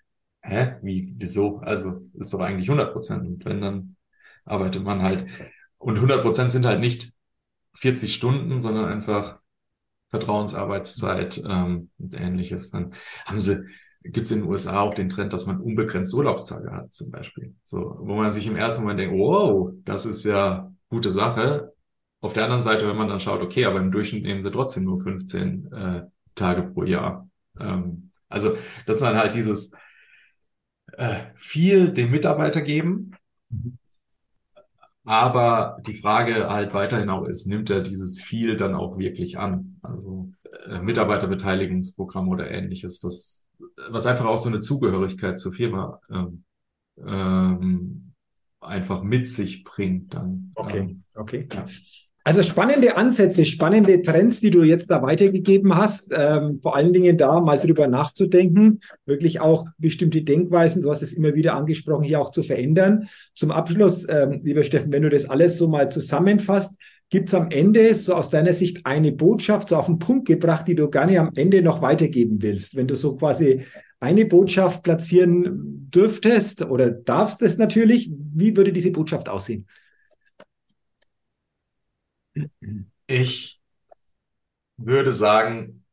hä? 0.41 0.75
Wie, 0.81 1.13
wieso? 1.17 1.59
Also, 1.59 2.01
ist 2.13 2.33
doch 2.33 2.39
eigentlich 2.39 2.69
100 2.69 2.93
Prozent. 2.93 3.25
Und 3.27 3.45
wenn, 3.45 3.61
dann 3.61 3.95
arbeitet 4.45 4.83
man 4.83 5.01
halt. 5.01 5.25
Und 5.83 5.95
100 5.95 6.23
Prozent 6.23 6.51
sind 6.51 6.65
halt 6.65 6.79
nicht 6.79 7.11
40 7.75 8.15
Stunden, 8.15 8.61
sondern 8.61 8.85
einfach 8.85 9.39
Vertrauensarbeitszeit 10.09 11.43
ähm, 11.45 11.89
und 11.99 12.13
ähnliches. 12.13 12.71
Dann 12.71 12.93
haben 13.25 13.39
sie, 13.39 13.65
gibt 14.03 14.27
es 14.27 14.31
in 14.31 14.41
den 14.41 14.49
USA 14.49 14.79
auch 14.79 14.93
den 14.93 15.09
Trend, 15.09 15.33
dass 15.33 15.45
man 15.45 15.59
unbegrenzt 15.59 16.13
Urlaubstage 16.13 16.71
hat, 16.71 16.93
zum 16.93 17.11
Beispiel. 17.11 17.55
So, 17.63 17.97
wo 17.99 18.15
man 18.15 18.31
sich 18.31 18.47
im 18.47 18.55
ersten 18.55 18.81
Moment 18.81 18.99
denkt, 18.99 19.15
wow, 19.17 19.71
das 19.83 20.05
ist 20.05 20.23
ja 20.23 20.71
gute 20.89 21.11
Sache. 21.11 21.73
Auf 22.21 22.31
der 22.31 22.43
anderen 22.43 22.61
Seite, 22.61 22.87
wenn 22.87 22.95
man 22.95 23.09
dann 23.09 23.19
schaut, 23.19 23.41
okay, 23.41 23.65
aber 23.65 23.79
im 23.79 23.91
Durchschnitt 23.91 24.23
nehmen 24.23 24.41
sie 24.41 24.51
trotzdem 24.51 24.85
nur 24.85 25.03
15 25.03 25.71
äh, 25.73 26.01
Tage 26.35 26.63
pro 26.63 26.83
Jahr. 26.83 27.27
Ähm, 27.59 28.11
also 28.29 28.55
das 28.85 28.97
ist 28.97 29.03
dann 29.03 29.17
halt 29.17 29.35
dieses 29.35 29.71
äh, 30.93 31.25
viel 31.35 31.91
dem 31.91 32.11
Mitarbeiter 32.11 32.61
geben, 32.61 33.11
aber 35.03 35.79
die 35.85 35.95
Frage 35.95 36.49
halt 36.49 36.73
weiterhin 36.73 37.09
auch 37.09 37.25
ist, 37.25 37.47
nimmt 37.47 37.69
er 37.69 37.81
dieses 37.81 38.21
viel 38.21 38.55
dann 38.55 38.75
auch 38.75 38.97
wirklich 38.97 39.37
an? 39.37 39.77
Also 39.81 40.31
äh, 40.67 40.79
Mitarbeiterbeteiligungsprogramm 40.79 42.29
oder 42.29 42.49
ähnliches, 42.49 43.03
was, 43.03 43.47
was 43.89 44.05
einfach 44.05 44.25
auch 44.25 44.37
so 44.37 44.49
eine 44.49 44.61
Zugehörigkeit 44.61 45.39
zur 45.39 45.53
Firma 45.53 45.99
ähm, 46.09 46.43
ähm, 47.05 48.13
einfach 48.61 49.03
mit 49.03 49.27
sich 49.27 49.63
bringt 49.63 50.13
dann. 50.13 50.51
Okay, 50.55 50.79
ähm, 50.79 51.03
okay. 51.15 51.47
Ja. 51.51 51.65
Also 52.25 52.41
spannende 52.41 52.95
Ansätze, 52.95 53.43
spannende 53.43 54.01
Trends, 54.01 54.39
die 54.39 54.49
du 54.49 54.63
jetzt 54.63 54.89
da 54.89 55.01
weitergegeben 55.01 55.75
hast. 55.75 56.13
Ähm, 56.15 56.59
vor 56.61 56.73
allen 56.73 56.93
Dingen 56.93 57.17
da 57.17 57.41
mal 57.41 57.59
drüber 57.59 57.87
nachzudenken, 57.87 58.79
wirklich 59.05 59.41
auch 59.41 59.67
bestimmte 59.77 60.21
Denkweisen, 60.21 60.81
du 60.81 60.89
hast 60.89 61.01
es 61.01 61.11
immer 61.11 61.35
wieder 61.35 61.53
angesprochen, 61.53 62.03
hier 62.03 62.21
auch 62.21 62.31
zu 62.31 62.41
verändern. 62.41 63.09
Zum 63.33 63.51
Abschluss, 63.51 64.07
ähm, 64.07 64.39
lieber 64.41 64.63
Steffen, 64.63 64.93
wenn 64.93 65.03
du 65.03 65.09
das 65.09 65.29
alles 65.29 65.57
so 65.57 65.67
mal 65.67 65.91
zusammenfasst, 65.91 66.77
gibt 67.09 67.27
es 67.27 67.35
am 67.35 67.51
Ende 67.51 67.93
so 67.93 68.13
aus 68.13 68.29
deiner 68.29 68.53
Sicht 68.53 68.85
eine 68.85 69.11
Botschaft, 69.11 69.67
so 69.67 69.75
auf 69.75 69.87
den 69.87 69.99
Punkt 69.99 70.25
gebracht, 70.25 70.65
die 70.67 70.75
du 70.75 70.89
gerne 70.89 71.19
am 71.19 71.31
Ende 71.35 71.61
noch 71.61 71.81
weitergeben 71.81 72.41
willst? 72.41 72.77
Wenn 72.77 72.87
du 72.87 72.95
so 72.95 73.17
quasi 73.17 73.63
eine 73.99 74.25
Botschaft 74.25 74.81
platzieren 74.81 75.89
dürftest 75.93 76.61
oder 76.61 76.89
darfst 76.89 77.41
es 77.41 77.57
natürlich, 77.57 78.09
wie 78.33 78.55
würde 78.55 78.71
diese 78.71 78.91
Botschaft 78.91 79.27
aussehen? 79.27 79.67
Ich 83.07 83.61
würde 84.77 85.13
sagen, 85.13 85.83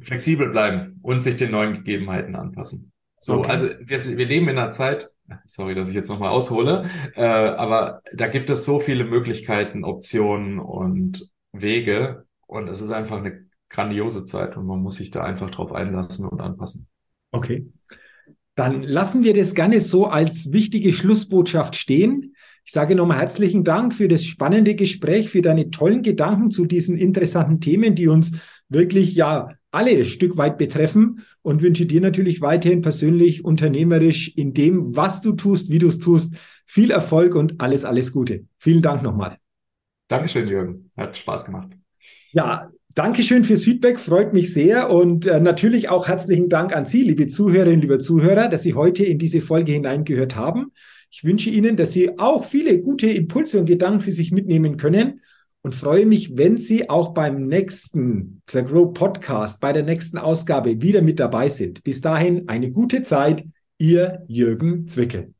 flexibel 0.00 0.50
bleiben 0.50 0.98
und 1.02 1.20
sich 1.20 1.36
den 1.36 1.50
neuen 1.50 1.72
Gegebenheiten 1.72 2.36
anpassen. 2.36 2.92
So, 3.20 3.40
okay. 3.40 3.50
also 3.50 3.68
wir, 3.80 4.18
wir, 4.18 4.26
leben 4.26 4.48
in 4.48 4.58
einer 4.58 4.70
Zeit, 4.70 5.10
sorry, 5.44 5.74
dass 5.74 5.90
ich 5.90 5.94
jetzt 5.94 6.08
nochmal 6.08 6.30
aushole, 6.30 6.88
äh, 7.14 7.22
aber 7.22 8.00
da 8.14 8.28
gibt 8.28 8.48
es 8.48 8.64
so 8.64 8.80
viele 8.80 9.04
Möglichkeiten, 9.04 9.84
Optionen 9.84 10.58
und 10.58 11.30
Wege 11.52 12.24
und 12.46 12.68
es 12.68 12.80
ist 12.80 12.92
einfach 12.92 13.18
eine 13.18 13.46
grandiose 13.68 14.24
Zeit 14.24 14.56
und 14.56 14.66
man 14.66 14.80
muss 14.80 14.94
sich 14.94 15.10
da 15.10 15.22
einfach 15.22 15.50
drauf 15.50 15.72
einlassen 15.72 16.26
und 16.26 16.40
anpassen. 16.40 16.88
Okay. 17.30 17.66
Dann 18.54 18.82
lassen 18.82 19.22
wir 19.22 19.34
das 19.34 19.54
gerne 19.54 19.80
so 19.80 20.06
als 20.06 20.52
wichtige 20.52 20.92
Schlussbotschaft 20.92 21.76
stehen. 21.76 22.34
Ich 22.70 22.74
sage 22.74 22.94
nochmal 22.94 23.18
herzlichen 23.18 23.64
Dank 23.64 23.96
für 23.96 24.06
das 24.06 24.24
spannende 24.24 24.76
Gespräch, 24.76 25.28
für 25.28 25.42
deine 25.42 25.72
tollen 25.72 26.02
Gedanken 26.02 26.52
zu 26.52 26.66
diesen 26.66 26.96
interessanten 26.96 27.60
Themen, 27.60 27.96
die 27.96 28.06
uns 28.06 28.30
wirklich 28.68 29.16
ja 29.16 29.48
alle 29.72 29.90
ein 29.90 30.04
Stück 30.04 30.36
weit 30.36 30.56
betreffen 30.56 31.26
und 31.42 31.62
wünsche 31.62 31.86
dir 31.86 32.00
natürlich 32.00 32.42
weiterhin 32.42 32.80
persönlich, 32.80 33.44
unternehmerisch 33.44 34.36
in 34.36 34.54
dem, 34.54 34.94
was 34.94 35.20
du 35.20 35.32
tust, 35.32 35.72
wie 35.72 35.80
du 35.80 35.88
es 35.88 35.98
tust, 35.98 36.36
viel 36.64 36.92
Erfolg 36.92 37.34
und 37.34 37.60
alles, 37.60 37.84
alles 37.84 38.12
Gute. 38.12 38.44
Vielen 38.58 38.82
Dank 38.82 39.02
nochmal. 39.02 39.38
Dankeschön, 40.06 40.46
Jürgen. 40.46 40.92
Hat 40.96 41.18
Spaß 41.18 41.46
gemacht. 41.46 41.70
Ja, 42.30 42.70
Dankeschön 42.94 43.42
fürs 43.42 43.64
Feedback, 43.64 43.98
freut 43.98 44.32
mich 44.32 44.52
sehr 44.52 44.90
und 44.90 45.26
äh, 45.26 45.40
natürlich 45.40 45.88
auch 45.88 46.06
herzlichen 46.06 46.48
Dank 46.48 46.74
an 46.74 46.86
Sie, 46.86 47.02
liebe 47.02 47.26
Zuhörerinnen, 47.26 47.80
liebe 47.80 47.98
Zuhörer, 47.98 48.48
dass 48.48 48.62
Sie 48.62 48.74
heute 48.74 49.04
in 49.04 49.18
diese 49.18 49.40
Folge 49.40 49.72
hineingehört 49.72 50.36
haben. 50.36 50.72
Ich 51.10 51.24
wünsche 51.24 51.50
Ihnen, 51.50 51.76
dass 51.76 51.92
Sie 51.92 52.18
auch 52.18 52.44
viele 52.44 52.80
gute 52.80 53.10
Impulse 53.10 53.58
und 53.58 53.66
Gedanken 53.66 54.00
für 54.00 54.12
sich 54.12 54.30
mitnehmen 54.30 54.76
können 54.76 55.20
und 55.62 55.74
freue 55.74 56.06
mich, 56.06 56.36
wenn 56.36 56.58
Sie 56.58 56.88
auch 56.88 57.12
beim 57.12 57.48
nächsten 57.48 58.42
The 58.48 58.62
Grow 58.62 58.94
Podcast, 58.94 59.60
bei 59.60 59.72
der 59.72 59.82
nächsten 59.82 60.18
Ausgabe 60.18 60.80
wieder 60.80 61.02
mit 61.02 61.18
dabei 61.18 61.48
sind. 61.48 61.82
Bis 61.82 62.00
dahin 62.00 62.48
eine 62.48 62.70
gute 62.70 63.02
Zeit, 63.02 63.44
Ihr 63.78 64.24
Jürgen 64.28 64.86
Zwickel. 64.88 65.34